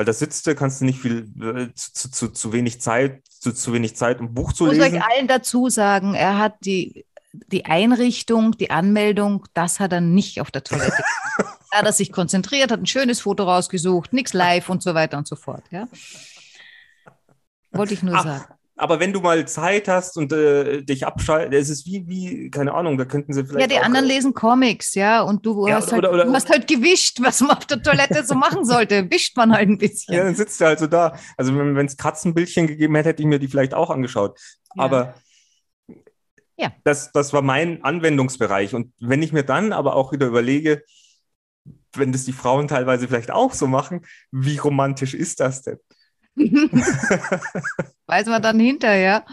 Weil 0.00 0.06
da 0.06 0.14
sitzt 0.14 0.46
du, 0.46 0.54
kannst 0.54 0.80
du 0.80 0.86
nicht 0.86 0.98
viel, 0.98 1.30
äh, 1.42 1.74
zu, 1.74 2.10
zu, 2.10 2.28
zu, 2.28 2.54
wenig 2.54 2.80
Zeit, 2.80 3.22
zu, 3.28 3.52
zu 3.52 3.74
wenig 3.74 3.96
Zeit, 3.96 4.18
um 4.18 4.32
Buch 4.32 4.54
zu 4.54 4.64
lesen. 4.64 4.82
Ich 4.82 4.92
muss 4.92 5.02
euch 5.02 5.06
allen 5.14 5.28
dazu 5.28 5.68
sagen, 5.68 6.14
er 6.14 6.38
hat 6.38 6.54
die, 6.64 7.04
die 7.32 7.66
Einrichtung, 7.66 8.52
die 8.52 8.70
Anmeldung, 8.70 9.46
das 9.52 9.78
hat 9.78 9.92
er 9.92 10.00
nicht 10.00 10.40
auf 10.40 10.50
der 10.50 10.64
Toilette. 10.64 11.04
da 11.70 11.80
hat 11.80 11.84
er 11.84 11.92
sich 11.92 12.12
konzentriert, 12.12 12.72
hat 12.72 12.80
ein 12.80 12.86
schönes 12.86 13.20
Foto 13.20 13.44
rausgesucht, 13.44 14.14
nichts 14.14 14.32
live 14.32 14.70
und 14.70 14.82
so 14.82 14.94
weiter 14.94 15.18
und 15.18 15.28
so 15.28 15.36
fort. 15.36 15.64
Ja? 15.70 15.86
Wollte 17.70 17.92
ich 17.92 18.02
nur 18.02 18.14
Ach, 18.14 18.24
sagen. 18.24 18.54
Aber 18.80 18.98
wenn 18.98 19.12
du 19.12 19.20
mal 19.20 19.46
Zeit 19.46 19.88
hast 19.88 20.16
und 20.16 20.32
äh, 20.32 20.82
dich 20.82 21.06
abschalten, 21.06 21.52
es 21.52 21.68
ist 21.68 21.84
wie, 21.84 22.08
wie, 22.08 22.50
keine 22.50 22.72
Ahnung, 22.72 22.96
da 22.96 23.04
könnten 23.04 23.34
sie 23.34 23.44
vielleicht. 23.44 23.70
Ja, 23.70 23.78
die 23.78 23.84
anderen 23.84 24.06
lesen 24.06 24.32
Comics, 24.32 24.94
ja, 24.94 25.20
und 25.20 25.44
du, 25.44 25.68
ja, 25.68 25.76
hast, 25.76 25.92
halt, 25.92 26.06
oder, 26.06 26.24
du 26.24 26.32
hast 26.32 26.48
halt 26.48 26.66
gewischt, 26.66 27.18
was 27.20 27.42
man 27.42 27.50
auf 27.58 27.66
der 27.66 27.82
Toilette 27.82 28.24
so 28.24 28.34
machen 28.34 28.64
sollte. 28.64 29.10
Wischt 29.10 29.36
man 29.36 29.52
halt 29.52 29.68
ein 29.68 29.76
bisschen. 29.76 30.14
Ja, 30.14 30.24
dann 30.24 30.34
sitzt 30.34 30.58
du 30.62 30.64
halt 30.64 30.78
so 30.78 30.86
da. 30.86 31.14
Also, 31.36 31.54
wenn 31.54 31.84
es 31.84 31.98
Katzenbildchen 31.98 32.68
gegeben 32.68 32.94
hätte, 32.94 33.10
hätte 33.10 33.22
ich 33.22 33.28
mir 33.28 33.38
die 33.38 33.48
vielleicht 33.48 33.74
auch 33.74 33.90
angeschaut. 33.90 34.40
Ja. 34.74 34.84
Aber 34.84 35.14
ja. 36.56 36.72
das, 36.84 37.12
das 37.12 37.34
war 37.34 37.42
mein 37.42 37.84
Anwendungsbereich. 37.84 38.74
Und 38.74 38.94
wenn 38.98 39.22
ich 39.22 39.34
mir 39.34 39.44
dann 39.44 39.74
aber 39.74 39.94
auch 39.94 40.10
wieder 40.10 40.26
überlege, 40.26 40.82
wenn 41.94 42.12
das 42.12 42.24
die 42.24 42.32
Frauen 42.32 42.66
teilweise 42.66 43.08
vielleicht 43.08 43.30
auch 43.30 43.52
so 43.52 43.66
machen, 43.66 44.06
wie 44.30 44.56
romantisch 44.56 45.12
ist 45.12 45.40
das 45.40 45.60
denn? 45.60 45.78
Weiß 48.06 48.26
man 48.26 48.42
dann 48.42 48.58
hinterher. 48.58 49.24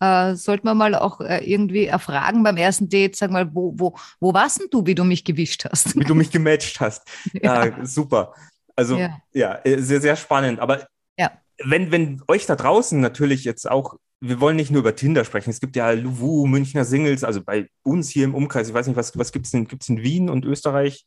Äh, 0.00 0.34
sollte 0.34 0.64
man 0.64 0.76
mal 0.76 0.94
auch 0.94 1.20
äh, 1.20 1.44
irgendwie 1.44 1.86
erfragen 1.86 2.42
beim 2.42 2.56
ersten 2.56 2.88
Date, 2.88 3.16
sag 3.16 3.30
mal, 3.30 3.54
wo, 3.54 3.74
wo, 3.76 3.96
wo 4.20 4.34
warst 4.34 4.60
denn 4.60 4.68
du, 4.70 4.86
wie 4.86 4.94
du 4.94 5.04
mich 5.04 5.24
gewischt 5.24 5.64
hast? 5.64 5.94
Wie 5.96 6.04
du 6.04 6.14
mich 6.14 6.30
gematcht 6.30 6.80
hast. 6.80 7.02
Ja. 7.42 7.66
Äh, 7.66 7.86
super. 7.86 8.34
Also 8.74 8.96
ja. 8.96 9.18
ja, 9.32 9.60
äh, 9.64 9.80
sehr, 9.80 10.00
sehr 10.00 10.16
spannend. 10.16 10.60
Aber 10.60 10.86
ja. 11.18 11.30
wenn, 11.62 11.90
wenn 11.90 12.22
euch 12.28 12.46
da 12.46 12.56
draußen 12.56 13.00
natürlich 13.00 13.44
jetzt 13.44 13.70
auch, 13.70 13.96
wir 14.20 14.40
wollen 14.40 14.56
nicht 14.56 14.70
nur 14.70 14.80
über 14.80 14.96
Tinder 14.96 15.24
sprechen, 15.24 15.50
es 15.50 15.60
gibt 15.60 15.76
ja 15.76 15.90
Luwu, 15.90 16.46
Münchner 16.46 16.84
Singles, 16.84 17.22
also 17.22 17.42
bei 17.42 17.68
uns 17.82 18.08
hier 18.08 18.24
im 18.24 18.34
Umkreis, 18.34 18.68
ich 18.68 18.74
weiß 18.74 18.86
nicht, 18.86 18.96
was, 18.96 19.16
was 19.16 19.32
gibt 19.32 19.46
es 19.46 19.52
denn? 19.52 19.68
Gibt 19.68 19.82
es 19.82 19.88
in 19.88 20.02
Wien 20.02 20.28
und 20.30 20.44
Österreich? 20.44 21.06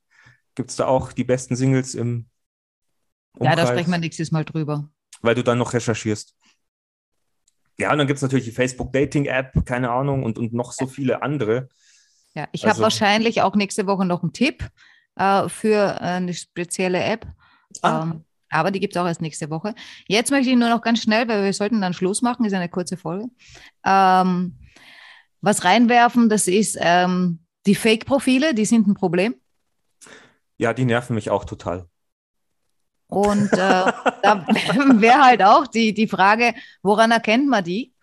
Gibt 0.55 0.69
es 0.69 0.75
da 0.75 0.85
auch 0.85 1.11
die 1.11 1.23
besten 1.23 1.55
Singles 1.55 1.95
im 1.95 2.27
Umkreis? 3.33 3.57
Ja, 3.57 3.63
da 3.63 3.67
sprechen 3.67 3.91
wir 3.91 3.97
nächstes 3.97 4.31
Mal 4.31 4.45
drüber 4.45 4.89
weil 5.21 5.35
du 5.35 5.43
dann 5.43 5.57
noch 5.57 5.73
recherchierst. 5.73 6.35
Ja, 7.77 7.91
und 7.91 7.97
dann 7.97 8.07
gibt 8.07 8.17
es 8.17 8.21
natürlich 8.21 8.45
die 8.45 8.51
Facebook-Dating-App, 8.51 9.65
keine 9.65 9.91
Ahnung, 9.91 10.23
und, 10.23 10.37
und 10.37 10.53
noch 10.53 10.71
so 10.71 10.87
viele 10.87 11.23
andere. 11.23 11.69
Ja, 12.33 12.47
ich 12.51 12.63
also, 12.63 12.75
habe 12.75 12.83
wahrscheinlich 12.83 13.41
auch 13.41 13.55
nächste 13.55 13.87
Woche 13.87 14.05
noch 14.05 14.23
einen 14.23 14.33
Tipp 14.33 14.69
äh, 15.15 15.49
für 15.49 15.99
eine 15.99 16.33
spezielle 16.33 17.03
App. 17.03 17.27
Ah. 17.81 18.03
Ähm, 18.03 18.25
aber 18.49 18.71
die 18.71 18.79
gibt 18.79 18.95
es 18.95 19.01
auch 19.01 19.07
erst 19.07 19.21
nächste 19.21 19.49
Woche. 19.49 19.73
Jetzt 20.07 20.29
möchte 20.29 20.49
ich 20.49 20.57
nur 20.57 20.69
noch 20.69 20.81
ganz 20.81 21.01
schnell, 21.01 21.27
weil 21.27 21.43
wir 21.43 21.53
sollten 21.53 21.81
dann 21.81 21.93
Schluss 21.93 22.21
machen, 22.21 22.45
ist 22.45 22.53
eine 22.53 22.69
kurze 22.69 22.97
Folge. 22.97 23.29
Ähm, 23.85 24.59
was 25.39 25.63
reinwerfen, 25.63 26.29
das 26.29 26.47
ist 26.47 26.77
ähm, 26.79 27.39
die 27.65 27.75
Fake-Profile, 27.75 28.53
die 28.53 28.65
sind 28.65 28.87
ein 28.87 28.93
Problem. 28.93 29.35
Ja, 30.57 30.73
die 30.73 30.85
nerven 30.85 31.15
mich 31.15 31.29
auch 31.29 31.45
total. 31.45 31.87
Und 33.11 33.51
äh, 33.51 33.57
da 33.57 34.45
wäre 35.01 35.21
halt 35.21 35.43
auch 35.43 35.67
die, 35.67 35.93
die 35.93 36.07
Frage, 36.07 36.53
woran 36.81 37.11
erkennt 37.11 37.45
man 37.45 37.61
die? 37.61 37.93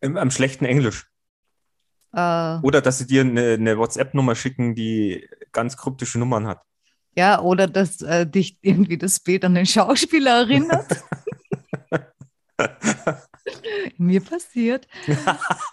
Im, 0.00 0.16
am 0.16 0.30
schlechten 0.30 0.64
Englisch. 0.64 1.10
Äh, 2.12 2.58
oder 2.62 2.80
dass 2.80 2.98
sie 2.98 3.08
dir 3.08 3.22
eine, 3.22 3.54
eine 3.54 3.76
WhatsApp-Nummer 3.76 4.36
schicken, 4.36 4.76
die 4.76 5.28
ganz 5.50 5.76
kryptische 5.76 6.20
Nummern 6.20 6.46
hat. 6.46 6.62
Ja, 7.16 7.40
oder 7.40 7.66
dass 7.66 8.02
äh, 8.02 8.24
dich 8.24 8.56
irgendwie 8.62 8.98
das 8.98 9.18
Bild 9.18 9.44
an 9.44 9.56
den 9.56 9.66
Schauspieler 9.66 10.42
erinnert. 10.42 11.04
Mir 13.98 14.20
passiert. 14.20 14.86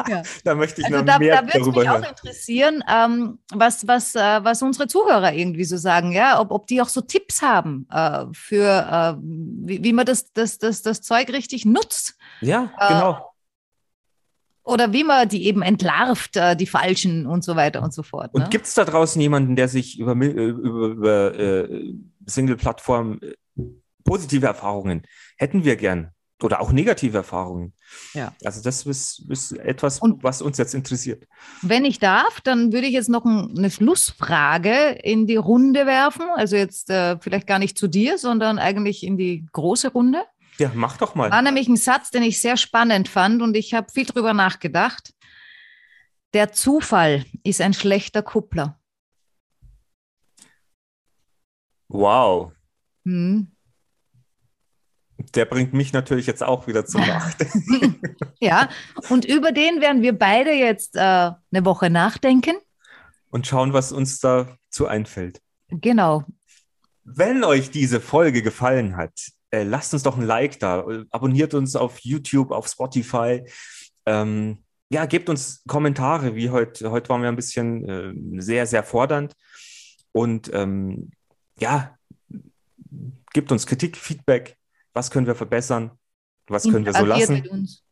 Ja. 0.09 0.23
da 0.43 0.55
möchte 0.55 0.81
ich 0.81 0.87
also 0.87 0.97
noch 0.97 1.05
da, 1.05 1.19
mehr 1.19 1.43
da 1.43 1.59
darüber 1.59 1.81
mich 1.81 1.89
hören. 1.89 2.03
auch 2.03 2.09
interessieren, 2.09 2.83
ähm, 2.91 3.37
was, 3.53 3.87
was, 3.87 4.15
äh, 4.15 4.43
was 4.43 4.63
unsere 4.63 4.87
Zuhörer 4.87 5.31
irgendwie 5.33 5.63
so 5.63 5.77
sagen, 5.77 6.11
ja, 6.11 6.39
ob, 6.39 6.49
ob 6.49 6.65
die 6.65 6.81
auch 6.81 6.89
so 6.89 7.01
Tipps 7.01 7.43
haben 7.43 7.87
äh, 7.91 8.25
für, 8.33 8.65
äh, 8.65 9.21
wie, 9.21 9.83
wie 9.83 9.93
man 9.93 10.07
das, 10.07 10.33
das, 10.33 10.57
das, 10.57 10.81
das 10.81 11.01
Zeug 11.01 11.29
richtig 11.29 11.65
nutzt. 11.65 12.17
Ja, 12.41 12.71
genau. 12.87 13.11
Äh, 13.11 13.21
oder 14.63 14.91
wie 14.91 15.03
man 15.03 15.29
die 15.29 15.45
eben 15.45 15.61
entlarvt, 15.61 16.35
äh, 16.35 16.55
die 16.55 16.67
Falschen 16.67 17.27
und 17.27 17.43
so 17.43 17.55
weiter 17.55 17.83
und 17.83 17.93
so 17.93 18.01
fort. 18.01 18.33
Ne? 18.33 18.43
Und 18.43 18.51
gibt 18.51 18.65
es 18.65 18.73
da 18.73 18.83
draußen 18.83 19.21
jemanden, 19.21 19.55
der 19.55 19.67
sich 19.67 19.99
über, 19.99 20.13
äh, 20.13 20.25
über, 20.25 20.87
über 20.87 21.69
Single-Plattformen 22.25 23.19
positive 24.03 24.45
Erfahrungen 24.45 25.03
hätten 25.37 25.63
wir 25.63 25.75
gern 25.75 26.11
oder 26.43 26.61
auch 26.61 26.71
negative 26.71 27.17
Erfahrungen. 27.17 27.73
Ja. 28.13 28.33
Also 28.43 28.61
das 28.61 28.85
ist, 28.85 29.25
ist 29.29 29.53
etwas, 29.53 29.99
Und 29.99 30.23
was 30.23 30.41
uns 30.41 30.57
jetzt 30.57 30.73
interessiert. 30.73 31.27
Wenn 31.61 31.85
ich 31.85 31.99
darf, 31.99 32.41
dann 32.41 32.73
würde 32.73 32.87
ich 32.87 32.93
jetzt 32.93 33.09
noch 33.09 33.25
eine 33.25 33.69
Schlussfrage 33.69 34.97
in 35.03 35.27
die 35.27 35.35
Runde 35.35 35.85
werfen. 35.85 36.25
Also 36.35 36.55
jetzt 36.55 36.89
äh, 36.89 37.17
vielleicht 37.19 37.47
gar 37.47 37.59
nicht 37.59 37.77
zu 37.77 37.87
dir, 37.87 38.17
sondern 38.17 38.59
eigentlich 38.59 39.03
in 39.03 39.17
die 39.17 39.45
große 39.51 39.91
Runde. 39.91 40.23
Ja, 40.57 40.71
mach 40.73 40.97
doch 40.97 41.15
mal. 41.15 41.31
War 41.31 41.41
nämlich 41.41 41.67
ein 41.67 41.77
Satz, 41.77 42.11
den 42.11 42.23
ich 42.23 42.39
sehr 42.41 42.57
spannend 42.57 43.07
fand 43.07 43.41
und 43.41 43.55
ich 43.55 43.73
habe 43.73 43.91
viel 43.91 44.05
drüber 44.05 44.33
nachgedacht. 44.33 45.13
Der 46.33 46.51
Zufall 46.51 47.25
ist 47.43 47.61
ein 47.61 47.73
schlechter 47.73 48.21
Kuppler. 48.21 48.79
Wow. 51.87 52.53
Hm. 53.05 53.50
Der 55.35 55.45
bringt 55.45 55.73
mich 55.73 55.93
natürlich 55.93 56.27
jetzt 56.27 56.43
auch 56.43 56.67
wieder 56.67 56.85
zur 56.85 57.01
Macht. 57.01 57.45
ja, 58.39 58.69
und 59.09 59.25
über 59.25 59.51
den 59.51 59.81
werden 59.81 60.01
wir 60.01 60.17
beide 60.17 60.51
jetzt 60.51 60.95
äh, 60.95 60.99
eine 60.99 61.65
Woche 61.65 61.89
nachdenken. 61.89 62.55
Und 63.29 63.47
schauen, 63.47 63.71
was 63.73 63.91
uns 63.91 64.19
dazu 64.19 64.87
einfällt. 64.87 65.41
Genau. 65.69 66.25
Wenn 67.03 67.43
euch 67.43 67.71
diese 67.71 68.01
Folge 68.01 68.41
gefallen 68.41 68.97
hat, 68.97 69.13
äh, 69.51 69.63
lasst 69.63 69.93
uns 69.93 70.03
doch 70.03 70.17
ein 70.17 70.25
Like 70.25 70.59
da. 70.59 70.85
Abonniert 71.11 71.53
uns 71.53 71.75
auf 71.75 71.99
YouTube, 71.99 72.51
auf 72.51 72.67
Spotify. 72.67 73.43
Ähm, 74.05 74.63
ja, 74.89 75.05
gebt 75.05 75.29
uns 75.29 75.63
Kommentare, 75.67 76.35
wie 76.35 76.49
heute. 76.49 76.91
Heute 76.91 77.09
waren 77.09 77.21
wir 77.21 77.29
ein 77.29 77.37
bisschen 77.37 77.87
äh, 77.87 78.41
sehr, 78.41 78.67
sehr 78.67 78.83
fordernd. 78.83 79.33
Und 80.11 80.51
ähm, 80.53 81.11
ja, 81.59 81.97
gebt 83.33 83.51
uns 83.51 83.65
Kritik, 83.65 83.95
Feedback 83.95 84.57
was 84.93 85.09
können 85.11 85.27
wir 85.27 85.35
verbessern, 85.35 85.91
was 86.47 86.63
können 86.63 86.85
wir 86.85 86.93
so 86.93 87.05
lassen. 87.05 87.33
Mit 87.33 87.47
uns. 87.47 87.83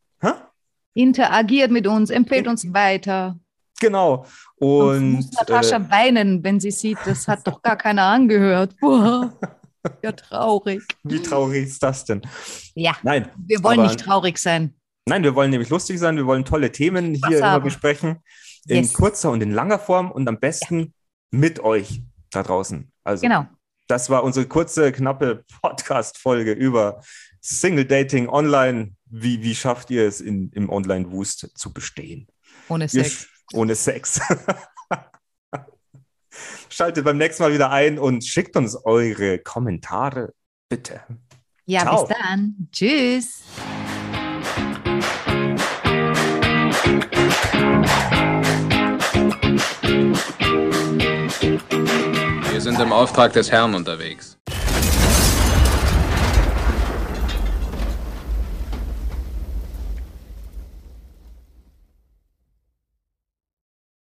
Interagiert 0.93 1.71
mit 1.71 1.87
uns, 1.87 2.09
empfehlt 2.09 2.47
uns 2.47 2.73
weiter. 2.73 3.39
Genau. 3.79 4.25
Und 4.57 4.69
Und 4.89 5.11
muss 5.13 5.31
Natascha 5.31 5.77
äh, 5.77 5.89
weinen, 5.91 6.43
wenn 6.43 6.59
sie 6.59 6.71
sieht, 6.71 6.97
das 7.05 7.27
hat 7.27 7.45
doch 7.47 7.61
gar 7.61 7.77
keiner 7.77 8.03
angehört. 8.03 8.75
Boah, 8.81 9.31
ja, 10.03 10.11
traurig. 10.11 10.81
wie 11.03 11.21
traurig 11.21 11.67
ist 11.67 11.81
das 11.83 12.03
denn? 12.05 12.21
Ja, 12.75 12.97
Nein, 13.03 13.29
wir 13.37 13.63
wollen 13.63 13.79
aber- 13.79 13.87
nicht 13.87 13.99
traurig 14.01 14.37
sein. 14.39 14.73
nein, 15.07 15.23
wir 15.23 15.35
wollen 15.35 15.51
nämlich 15.51 15.69
lustig 15.69 15.99
sein, 15.99 16.17
wir 16.17 16.25
wollen 16.25 16.43
tolle 16.43 16.71
Themen 16.71 17.15
Spaß 17.15 17.29
hier 17.29 17.37
immer 17.37 17.51
haben. 17.51 17.63
besprechen. 17.63 18.17
In 18.67 18.77
Yes. 18.83 18.93
kurzer 18.93 19.31
und 19.31 19.41
in 19.41 19.51
langer 19.51 19.79
Form 19.79 20.11
und 20.11 20.27
am 20.27 20.39
besten 20.39 20.93
mit 21.31 21.61
euch 21.61 22.01
da 22.31 22.43
draußen. 22.43 22.91
Also 23.05 23.21
Genau. 23.21 23.45
Das 23.89 24.11
war 24.11 24.23
unsere 24.23 24.45
kurze, 24.47 24.91
knappe 24.91 25.43
Podcast-Folge 25.63 26.51
über 26.51 27.01
Single 27.41 27.85
Dating 27.85 28.29
online. 28.29 28.93
Wie, 29.05 29.41
wie 29.41 29.55
schafft 29.55 29.89
ihr 29.89 30.07
es, 30.07 30.21
in, 30.21 30.51
im 30.51 30.69
Online-Wust 30.69 31.49
zu 31.57 31.73
bestehen? 31.73 32.27
Ohne 32.67 32.83
Wir 32.93 33.03
Sex. 33.03 33.23
sch- 33.23 33.27
Ohne 33.57 33.73
Sex. 33.73 34.21
Schaltet 36.69 37.03
beim 37.03 37.17
nächsten 37.17 37.41
Mal 37.41 37.51
wieder 37.51 37.71
ein 37.71 37.97
und 37.97 38.23
schickt 38.23 38.55
uns 38.55 38.75
eure 38.85 39.39
Kommentare, 39.39 40.35
bitte. 40.69 41.01
Ja, 41.65 41.81
Ciao. 41.81 42.05
bis 42.05 42.15
dann. 42.15 42.69
Tschüss. 42.71 43.41
Sind 52.69 52.79
im 52.81 52.93
Auftrag 52.93 53.33
des 53.33 53.51
Herrn 53.51 53.73
unterwegs. 53.73 54.38